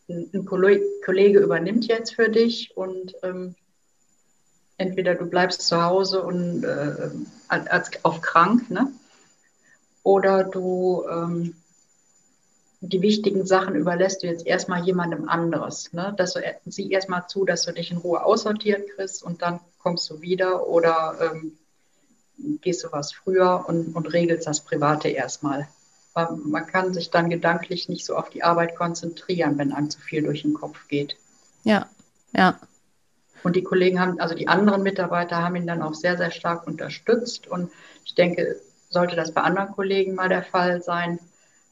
ein 0.09 0.47
Kollege 0.47 1.39
übernimmt 1.39 1.87
jetzt 1.87 2.15
für 2.15 2.31
dich 2.31 2.77
und 2.77 3.15
ähm, 3.23 3.55
entweder 4.79 5.15
du 5.15 5.27
bleibst 5.27 5.63
zu 5.63 5.83
Hause 5.83 6.23
und 6.23 6.65
äh, 6.65 7.11
als, 7.49 7.91
auf 8.05 8.21
krank, 8.21 8.71
ne? 8.71 8.91
oder 10.03 10.45
du 10.45 11.05
ähm, 11.11 11.55
die 12.81 13.03
wichtigen 13.03 13.45
Sachen 13.45 13.75
überlässt 13.75 14.23
du 14.23 14.29
jetzt 14.29 14.47
erstmal 14.47 14.85
jemandem 14.85 15.29
anderes. 15.29 15.93
Ne? 15.93 16.15
Dass 16.17 16.35
du 16.35 16.41
sieh 16.67 16.91
erstmal 16.93 17.27
zu, 17.27 17.45
dass 17.45 17.63
du 17.63 17.73
dich 17.73 17.91
in 17.91 17.99
Ruhe 17.99 18.25
aussortiert 18.25 18.89
kriegst 18.95 19.23
und 19.23 19.43
dann 19.43 19.61
kommst 19.81 20.09
du 20.11 20.21
wieder 20.21 20.67
oder 20.69 21.17
ähm, 21.21 21.59
gehst 22.61 22.85
du 22.85 22.89
was 22.93 23.13
früher 23.13 23.65
und, 23.67 23.97
und 23.97 24.13
regelst 24.13 24.47
das 24.47 24.61
Private 24.61 25.09
erstmal. 25.09 25.69
man 26.15 26.67
kann 26.67 26.95
sich 26.95 27.11
dann 27.11 27.31
gedanklich 27.31 27.89
nicht 27.89 28.07
so 28.07 28.17
auf 28.17 28.31
die 28.31 28.45
Arbeit 28.45 28.77
konzentrieren, 28.77 29.59
wenn 29.59 29.73
einem 29.73 29.91
zu 29.91 30.01
viel 30.01 30.23
durch 30.23 30.43
den 30.43 30.55
Kopf 30.55 30.87
geht. 30.89 31.17
Ja, 31.65 31.89
ja. 32.33 32.59
Und 33.43 33.57
die 33.57 33.63
Kollegen 33.63 34.01
haben, 34.01 34.21
also 34.21 34.35
die 34.35 34.49
anderen 34.49 34.83
Mitarbeiter 34.83 35.43
haben 35.43 35.57
ihn 35.57 35.67
dann 35.67 35.83
auch 35.83 35.95
sehr, 35.95 36.17
sehr 36.17 36.31
stark 36.31 36.67
unterstützt. 36.67 37.47
Und 37.47 37.71
ich 38.05 38.15
denke, 38.15 38.61
sollte 38.91 39.17
das 39.17 39.33
bei 39.33 39.43
anderen 39.43 39.73
Kollegen 39.73 40.15
mal 40.15 40.29
der 40.29 40.43
Fall 40.43 40.83
sein, 40.83 41.19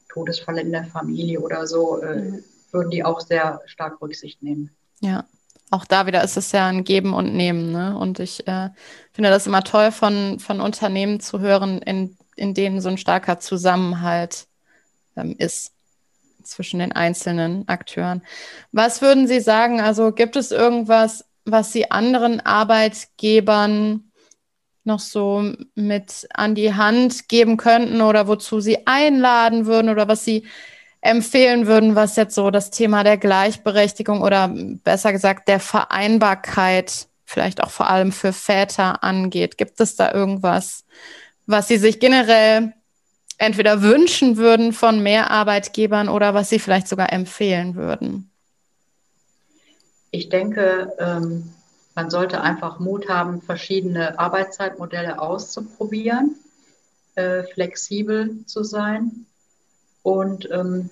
Todesfall 0.09 0.59
in 0.59 0.71
der 0.71 0.85
Familie 0.85 1.39
oder 1.39 1.67
so, 1.67 2.01
äh, 2.01 2.15
mhm. 2.15 2.43
würden 2.71 2.89
die 2.89 3.03
auch 3.03 3.19
sehr 3.19 3.61
stark 3.65 4.01
Rücksicht 4.01 4.41
nehmen. 4.41 4.71
Ja, 4.99 5.25
auch 5.69 5.85
da 5.85 6.07
wieder 6.07 6.23
ist 6.23 6.37
es 6.37 6.51
ja 6.51 6.67
ein 6.67 6.83
Geben 6.83 7.13
und 7.13 7.35
Nehmen. 7.35 7.71
Ne? 7.71 7.97
Und 7.97 8.19
ich 8.19 8.47
äh, 8.47 8.69
finde 9.11 9.29
das 9.29 9.47
immer 9.47 9.63
toll, 9.63 9.91
von, 9.91 10.39
von 10.39 10.61
Unternehmen 10.61 11.19
zu 11.19 11.39
hören, 11.39 11.81
in, 11.81 12.17
in 12.35 12.53
denen 12.53 12.81
so 12.81 12.89
ein 12.89 12.97
starker 12.97 13.39
Zusammenhalt 13.39 14.47
ähm, 15.15 15.35
ist 15.37 15.73
zwischen 16.43 16.79
den 16.79 16.93
einzelnen 16.93 17.67
Akteuren. 17.67 18.21
Was 18.71 19.01
würden 19.01 19.27
Sie 19.27 19.41
sagen? 19.41 19.81
Also 19.81 20.13
gibt 20.13 20.37
es 20.37 20.51
irgendwas, 20.51 21.25
was 21.47 21.71
Sie 21.71 21.89
anderen 21.89 22.39
Arbeitgebern 22.45 24.11
noch 24.83 24.99
so 24.99 25.53
mit 25.75 26.27
an 26.33 26.55
die 26.55 26.73
Hand 26.73 27.27
geben 27.29 27.57
könnten 27.57 28.01
oder 28.01 28.27
wozu 28.27 28.59
Sie 28.59 28.85
einladen 28.87 29.65
würden 29.65 29.89
oder 29.89 30.07
was 30.07 30.25
Sie 30.25 30.45
empfehlen 31.01 31.67
würden, 31.67 31.95
was 31.95 32.15
jetzt 32.15 32.35
so 32.35 32.51
das 32.51 32.71
Thema 32.71 33.03
der 33.03 33.17
Gleichberechtigung 33.17 34.21
oder 34.21 34.49
besser 34.83 35.11
gesagt 35.11 35.47
der 35.47 35.59
Vereinbarkeit 35.59 37.07
vielleicht 37.25 37.61
auch 37.63 37.69
vor 37.69 37.89
allem 37.89 38.11
für 38.11 38.33
Väter 38.33 39.03
angeht? 39.03 39.57
Gibt 39.57 39.79
es 39.79 39.95
da 39.95 40.11
irgendwas, 40.11 40.85
was 41.45 41.67
Sie 41.67 41.77
sich 41.77 41.99
generell 41.99 42.73
entweder 43.37 43.81
wünschen 43.81 44.37
würden 44.37 44.73
von 44.73 45.03
mehr 45.03 45.29
Arbeitgebern 45.31 46.09
oder 46.09 46.33
was 46.33 46.49
Sie 46.49 46.59
vielleicht 46.59 46.87
sogar 46.87 47.13
empfehlen 47.13 47.75
würden? 47.75 48.31
Ich 50.17 50.29
denke, 50.29 50.95
ähm, 50.97 51.53
man 51.93 52.09
sollte 52.09 52.41
einfach 52.41 52.79
Mut 52.79 53.07
haben, 53.07 53.39
verschiedene 53.43 54.17
Arbeitszeitmodelle 54.17 55.21
auszuprobieren, 55.21 56.35
äh, 57.13 57.43
flexibel 57.43 58.43
zu 58.47 58.63
sein. 58.63 59.27
Und 60.01 60.49
ähm, 60.49 60.89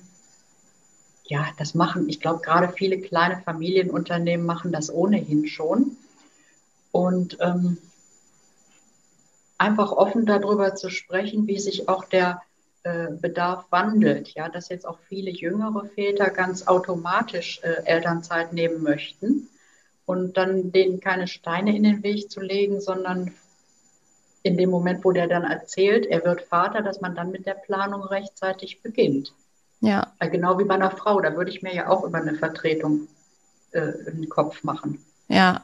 ja, 1.24 1.48
das 1.58 1.74
machen, 1.74 2.08
ich 2.08 2.20
glaube, 2.20 2.42
gerade 2.42 2.72
viele 2.72 3.02
kleine 3.02 3.42
Familienunternehmen 3.42 4.46
machen 4.46 4.72
das 4.72 4.94
ohnehin 4.94 5.48
schon. 5.48 5.98
Und 6.92 7.40
ähm, 7.42 7.80
einfach 9.58 9.92
offen 9.92 10.28
darüber 10.28 10.76
zu 10.76 10.92
sprechen, 10.92 11.48
wie 11.48 11.58
sich 11.58 11.90
auch 11.90 12.06
der 12.06 12.44
Bedarf 13.22 13.66
wandelt. 13.72 14.30
Ja, 14.30 14.50
dass 14.50 14.70
jetzt 14.70 14.88
auch 14.88 15.00
viele 15.08 15.32
jüngere 15.32 15.86
Väter 15.86 16.30
ganz 16.30 16.68
automatisch 16.68 17.60
äh, 17.64 17.84
Elternzeit 17.86 18.54
nehmen 18.54 18.84
möchten 18.84 19.50
und 20.06 20.38
dann 20.38 20.72
denen 20.72 21.00
keine 21.00 21.28
Steine 21.28 21.76
in 21.76 21.84
den 21.84 22.04
Weg 22.04 22.32
zu 22.32 22.42
legen, 22.42 22.80
sondern 22.80 23.32
in 24.44 24.58
dem 24.58 24.70
Moment, 24.70 25.04
wo 25.04 25.12
der 25.12 25.28
dann 25.28 25.44
erzählt, 25.44 26.06
er 26.06 26.24
wird 26.24 26.42
Vater, 26.42 26.84
dass 26.84 27.02
man 27.02 27.16
dann 27.16 27.32
mit 27.32 27.48
der 27.48 27.56
Planung 27.56 28.04
rechtzeitig 28.04 28.84
beginnt. 28.84 29.34
Ja. 29.82 30.14
Genau 30.20 30.60
wie 30.60 30.66
bei 30.66 30.76
einer 30.76 30.92
Frau, 30.92 31.20
da 31.20 31.36
würde 31.36 31.50
ich 31.50 31.64
mir 31.64 31.74
ja 31.74 31.90
auch 31.90 32.04
über 32.04 32.20
eine 32.20 32.36
Vertretung 32.36 33.08
äh, 33.72 33.80
einen 34.08 34.30
Kopf 34.30 34.64
machen. 34.64 35.04
Ja. 35.28 35.62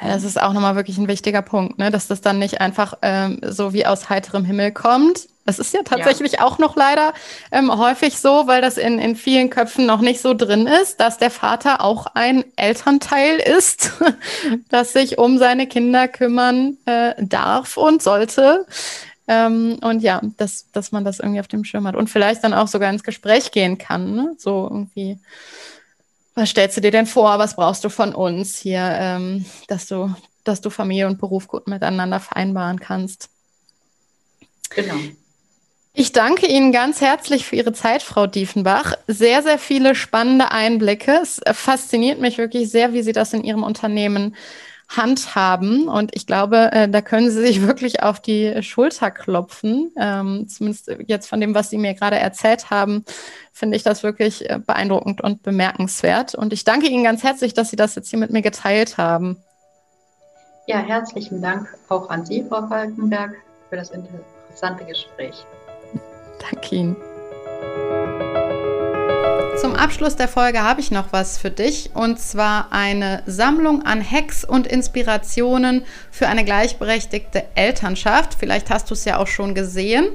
Das 0.00 0.24
ist 0.24 0.40
auch 0.40 0.52
nochmal 0.52 0.76
wirklich 0.76 0.98
ein 0.98 1.08
wichtiger 1.08 1.42
Punkt, 1.42 1.78
ne? 1.78 1.90
dass 1.90 2.06
das 2.06 2.20
dann 2.20 2.38
nicht 2.38 2.60
einfach 2.60 2.98
ähm, 3.02 3.40
so 3.42 3.72
wie 3.72 3.86
aus 3.86 4.10
heiterem 4.10 4.44
Himmel 4.44 4.70
kommt, 4.70 5.28
das 5.46 5.60
ist 5.60 5.72
ja 5.72 5.82
tatsächlich 5.84 6.32
ja. 6.32 6.42
auch 6.42 6.58
noch 6.58 6.76
leider 6.76 7.14
ähm, 7.52 7.76
häufig 7.76 8.18
so, 8.18 8.46
weil 8.46 8.60
das 8.60 8.76
in, 8.76 8.98
in 8.98 9.14
vielen 9.14 9.48
Köpfen 9.48 9.86
noch 9.86 10.00
nicht 10.00 10.20
so 10.20 10.34
drin 10.34 10.66
ist, 10.66 10.98
dass 10.98 11.18
der 11.18 11.30
Vater 11.30 11.80
auch 11.80 12.06
ein 12.14 12.44
Elternteil 12.56 13.38
ist, 13.38 13.92
das 14.68 14.92
sich 14.92 15.18
um 15.18 15.38
seine 15.38 15.66
Kinder 15.68 16.08
kümmern 16.08 16.76
äh, 16.84 17.14
darf 17.18 17.76
und 17.76 18.02
sollte. 18.02 18.66
Ähm, 19.28 19.78
und 19.82 20.02
ja, 20.02 20.20
dass, 20.36 20.70
dass 20.72 20.92
man 20.92 21.04
das 21.04 21.20
irgendwie 21.20 21.40
auf 21.40 21.48
dem 21.48 21.64
Schirm 21.64 21.86
hat 21.86 21.96
und 21.96 22.10
vielleicht 22.10 22.44
dann 22.44 22.54
auch 22.54 22.68
sogar 22.68 22.90
ins 22.90 23.04
Gespräch 23.04 23.50
gehen 23.52 23.78
kann. 23.78 24.14
Ne? 24.14 24.34
So 24.38 24.68
irgendwie, 24.70 25.18
was 26.34 26.50
stellst 26.50 26.76
du 26.76 26.80
dir 26.80 26.90
denn 26.90 27.06
vor? 27.06 27.38
Was 27.38 27.56
brauchst 27.56 27.84
du 27.84 27.88
von 27.88 28.14
uns 28.14 28.58
hier, 28.58 28.96
ähm, 28.98 29.44
dass 29.68 29.86
du, 29.86 30.14
dass 30.44 30.60
du 30.60 30.70
Familie 30.70 31.06
und 31.06 31.18
Beruf 31.18 31.48
gut 31.48 31.66
miteinander 31.66 32.20
vereinbaren 32.20 32.78
kannst? 32.78 33.30
Genau. 34.70 34.94
Ich 35.98 36.12
danke 36.12 36.46
Ihnen 36.46 36.72
ganz 36.72 37.00
herzlich 37.00 37.46
für 37.46 37.56
Ihre 37.56 37.72
Zeit, 37.72 38.02
Frau 38.02 38.26
Diefenbach. 38.26 38.92
Sehr, 39.06 39.42
sehr 39.42 39.58
viele 39.58 39.94
spannende 39.94 40.50
Einblicke. 40.50 41.20
Es 41.22 41.40
fasziniert 41.52 42.20
mich 42.20 42.36
wirklich 42.36 42.70
sehr, 42.70 42.92
wie 42.92 43.02
Sie 43.02 43.14
das 43.14 43.32
in 43.32 43.44
Ihrem 43.44 43.62
Unternehmen 43.62 44.36
handhaben. 44.90 45.88
Und 45.88 46.14
ich 46.14 46.26
glaube, 46.26 46.70
äh, 46.72 46.86
da 46.86 47.00
können 47.00 47.30
Sie 47.30 47.40
sich 47.40 47.62
wirklich 47.66 48.02
auf 48.02 48.20
die 48.20 48.62
Schulter 48.62 49.10
klopfen. 49.10 49.90
Ähm, 49.98 50.46
zumindest 50.50 50.94
jetzt 51.06 51.30
von 51.30 51.40
dem, 51.40 51.54
was 51.54 51.70
Sie 51.70 51.78
mir 51.78 51.94
gerade 51.94 52.18
erzählt 52.18 52.68
haben, 52.68 53.06
finde 53.50 53.78
ich 53.78 53.82
das 53.82 54.02
wirklich 54.02 54.50
äh, 54.50 54.58
beeindruckend 54.58 55.22
und 55.22 55.42
bemerkenswert. 55.42 56.34
Und 56.34 56.52
ich 56.52 56.64
danke 56.64 56.88
Ihnen 56.88 57.04
ganz 57.04 57.22
herzlich, 57.22 57.54
dass 57.54 57.70
Sie 57.70 57.76
das 57.76 57.94
jetzt 57.94 58.10
hier 58.10 58.18
mit 58.18 58.30
mir 58.30 58.42
geteilt 58.42 58.98
haben. 58.98 59.42
Ja, 60.66 60.76
herzlichen 60.76 61.40
Dank 61.40 61.74
auch 61.88 62.10
an 62.10 62.26
Sie, 62.26 62.44
Frau 62.46 62.66
Falkenberg, 62.66 63.34
für 63.70 63.76
das 63.76 63.92
interessante 63.92 64.84
Gespräch. 64.84 65.46
Danke 66.40 66.76
Ihnen. 66.76 66.96
Zum 69.60 69.74
Abschluss 69.74 70.16
der 70.16 70.28
Folge 70.28 70.62
habe 70.62 70.80
ich 70.80 70.90
noch 70.90 71.12
was 71.12 71.38
für 71.38 71.50
dich 71.50 71.90
und 71.94 72.20
zwar 72.20 72.72
eine 72.72 73.22
Sammlung 73.26 73.82
an 73.82 74.04
Hacks 74.08 74.44
und 74.44 74.66
Inspirationen 74.66 75.82
für 76.10 76.28
eine 76.28 76.44
gleichberechtigte 76.44 77.44
Elternschaft. 77.54 78.36
Vielleicht 78.38 78.68
hast 78.68 78.90
du 78.90 78.94
es 78.94 79.06
ja 79.06 79.18
auch 79.18 79.26
schon 79.26 79.54
gesehen. 79.54 80.08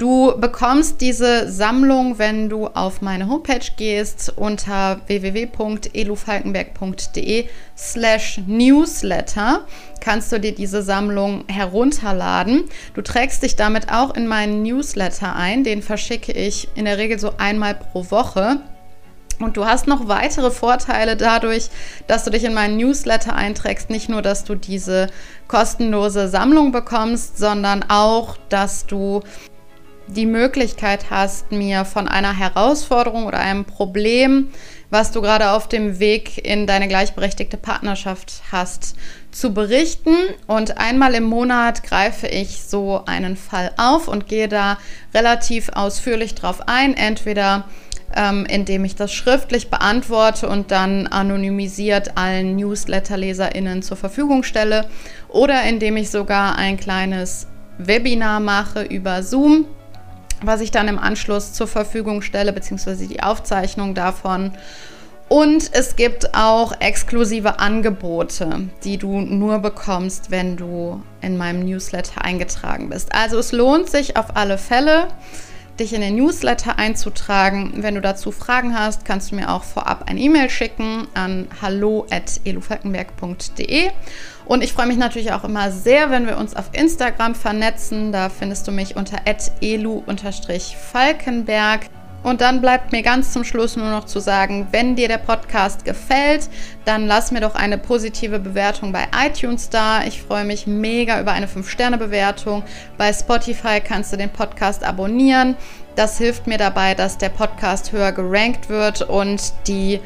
Du 0.00 0.34
bekommst 0.38 1.00
diese 1.02 1.52
Sammlung, 1.52 2.18
wenn 2.18 2.48
du 2.48 2.66
auf 2.68 3.02
meine 3.02 3.28
Homepage 3.28 3.66
gehst 3.76 4.32
unter 4.34 5.02
www.elufalkenberg.de 5.06 7.44
slash 7.76 8.40
newsletter 8.46 9.66
kannst 10.00 10.32
du 10.32 10.40
dir 10.40 10.54
diese 10.54 10.82
Sammlung 10.82 11.44
herunterladen. 11.48 12.64
Du 12.94 13.02
trägst 13.02 13.42
dich 13.42 13.56
damit 13.56 13.92
auch 13.92 14.14
in 14.14 14.26
meinen 14.26 14.62
Newsletter 14.62 15.36
ein. 15.36 15.64
Den 15.64 15.82
verschicke 15.82 16.32
ich 16.32 16.68
in 16.76 16.86
der 16.86 16.96
Regel 16.96 17.18
so 17.18 17.34
einmal 17.36 17.74
pro 17.74 18.10
Woche. 18.10 18.62
Und 19.38 19.58
du 19.58 19.66
hast 19.66 19.86
noch 19.86 20.08
weitere 20.08 20.50
Vorteile 20.50 21.16
dadurch, 21.16 21.68
dass 22.06 22.24
du 22.24 22.30
dich 22.30 22.44
in 22.44 22.54
meinen 22.54 22.78
Newsletter 22.78 23.34
einträgst. 23.34 23.90
Nicht 23.90 24.08
nur, 24.08 24.22
dass 24.22 24.44
du 24.44 24.54
diese 24.54 25.08
kostenlose 25.46 26.28
Sammlung 26.28 26.72
bekommst, 26.72 27.36
sondern 27.36 27.84
auch, 27.88 28.38
dass 28.48 28.86
du 28.86 29.20
die 30.12 30.26
Möglichkeit 30.26 31.10
hast, 31.10 31.52
mir 31.52 31.84
von 31.84 32.08
einer 32.08 32.36
Herausforderung 32.36 33.26
oder 33.26 33.38
einem 33.38 33.64
Problem, 33.64 34.48
was 34.90 35.12
du 35.12 35.20
gerade 35.20 35.50
auf 35.50 35.68
dem 35.68 36.00
Weg 36.00 36.44
in 36.44 36.66
deine 36.66 36.88
gleichberechtigte 36.88 37.56
Partnerschaft 37.56 38.42
hast, 38.50 38.96
zu 39.30 39.54
berichten. 39.54 40.14
Und 40.46 40.78
einmal 40.78 41.14
im 41.14 41.24
Monat 41.24 41.84
greife 41.84 42.26
ich 42.26 42.62
so 42.62 43.02
einen 43.06 43.36
Fall 43.36 43.72
auf 43.76 44.08
und 44.08 44.26
gehe 44.26 44.48
da 44.48 44.78
relativ 45.14 45.70
ausführlich 45.70 46.34
drauf 46.34 46.62
ein. 46.66 46.96
Entweder 46.96 47.64
ähm, 48.14 48.44
indem 48.46 48.84
ich 48.84 48.96
das 48.96 49.12
schriftlich 49.12 49.70
beantworte 49.70 50.48
und 50.48 50.70
dann 50.72 51.06
anonymisiert 51.06 52.16
allen 52.16 52.56
Newsletter-LeserInnen 52.56 53.82
zur 53.82 53.96
Verfügung 53.96 54.42
stelle 54.42 54.88
oder 55.28 55.62
indem 55.62 55.96
ich 55.96 56.10
sogar 56.10 56.56
ein 56.56 56.76
kleines 56.76 57.46
Webinar 57.78 58.40
mache 58.40 58.82
über 58.82 59.22
Zoom 59.22 59.66
was 60.42 60.60
ich 60.60 60.70
dann 60.70 60.88
im 60.88 60.98
Anschluss 60.98 61.52
zur 61.52 61.66
Verfügung 61.66 62.22
stelle, 62.22 62.52
beziehungsweise 62.52 63.06
die 63.06 63.22
Aufzeichnung 63.22 63.94
davon. 63.94 64.52
Und 65.28 65.70
es 65.72 65.94
gibt 65.94 66.34
auch 66.34 66.72
exklusive 66.80 67.60
Angebote, 67.60 68.68
die 68.82 68.98
du 68.98 69.20
nur 69.20 69.60
bekommst, 69.60 70.32
wenn 70.32 70.56
du 70.56 71.00
in 71.20 71.36
meinem 71.36 71.64
Newsletter 71.64 72.24
eingetragen 72.24 72.88
bist. 72.88 73.14
Also 73.14 73.38
es 73.38 73.52
lohnt 73.52 73.88
sich 73.88 74.16
auf 74.16 74.34
alle 74.34 74.58
Fälle, 74.58 75.06
dich 75.78 75.92
in 75.92 76.00
den 76.00 76.16
Newsletter 76.16 76.80
einzutragen. 76.80 77.74
Wenn 77.76 77.94
du 77.94 78.00
dazu 78.00 78.32
Fragen 78.32 78.76
hast, 78.76 79.04
kannst 79.04 79.30
du 79.30 79.36
mir 79.36 79.50
auch 79.50 79.62
vorab 79.62 80.10
ein 80.10 80.18
E-Mail 80.18 80.50
schicken 80.50 81.06
an 81.14 81.46
hallo.elufalkenberg.de. 81.62 83.90
Und 84.46 84.64
ich 84.64 84.72
freue 84.72 84.86
mich 84.86 84.96
natürlich 84.96 85.32
auch 85.32 85.44
immer 85.44 85.70
sehr, 85.70 86.10
wenn 86.10 86.26
wir 86.26 86.36
uns 86.36 86.56
auf 86.56 86.70
Instagram 86.72 87.34
vernetzen. 87.34 88.12
Da 88.12 88.28
findest 88.28 88.66
du 88.66 88.72
mich 88.72 88.96
unter 88.96 89.18
elu-falkenberg. 89.60 91.86
Und 92.22 92.42
dann 92.42 92.60
bleibt 92.60 92.92
mir 92.92 93.02
ganz 93.02 93.32
zum 93.32 93.44
Schluss 93.44 93.76
nur 93.76 93.88
noch 93.88 94.04
zu 94.04 94.20
sagen, 94.20 94.68
wenn 94.72 94.94
dir 94.94 95.08
der 95.08 95.16
Podcast 95.16 95.86
gefällt, 95.86 96.50
dann 96.84 97.06
lass 97.06 97.30
mir 97.30 97.40
doch 97.40 97.54
eine 97.54 97.78
positive 97.78 98.38
Bewertung 98.38 98.92
bei 98.92 99.06
iTunes 99.24 99.70
da. 99.70 100.04
Ich 100.04 100.20
freue 100.20 100.44
mich 100.44 100.66
mega 100.66 101.18
über 101.18 101.32
eine 101.32 101.46
5-Sterne-Bewertung. 101.46 102.62
Bei 102.98 103.10
Spotify 103.12 103.80
kannst 103.80 104.12
du 104.12 104.18
den 104.18 104.28
Podcast 104.28 104.84
abonnieren. 104.84 105.56
Das 105.96 106.18
hilft 106.18 106.46
mir 106.46 106.58
dabei, 106.58 106.94
dass 106.94 107.16
der 107.16 107.30
Podcast 107.30 107.92
höher 107.92 108.12
gerankt 108.12 108.68
wird 108.68 109.00
und 109.00 109.54
die 109.66 110.00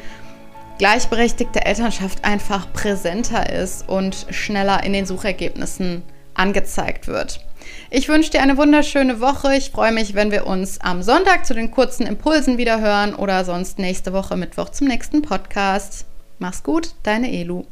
gleichberechtigte 0.77 1.65
Elternschaft 1.65 2.23
einfach 2.23 2.71
präsenter 2.73 3.49
ist 3.49 3.87
und 3.87 4.27
schneller 4.29 4.83
in 4.83 4.93
den 4.93 5.05
Suchergebnissen 5.05 6.03
angezeigt 6.33 7.07
wird. 7.07 7.39
Ich 7.89 8.09
wünsche 8.09 8.31
dir 8.31 8.41
eine 8.41 8.57
wunderschöne 8.57 9.21
Woche. 9.21 9.55
Ich 9.55 9.71
freue 9.71 9.91
mich, 9.91 10.13
wenn 10.13 10.31
wir 10.31 10.45
uns 10.45 10.81
am 10.81 11.01
Sonntag 11.01 11.45
zu 11.45 11.53
den 11.53 11.71
kurzen 11.71 12.05
Impulsen 12.05 12.57
wieder 12.57 12.79
hören 12.79 13.15
oder 13.15 13.45
sonst 13.45 13.79
nächste 13.79 14.13
Woche 14.13 14.35
Mittwoch 14.35 14.69
zum 14.69 14.87
nächsten 14.87 15.21
Podcast. 15.21 16.05
Mach's 16.39 16.63
gut, 16.63 16.89
deine 17.03 17.31
Elu. 17.31 17.63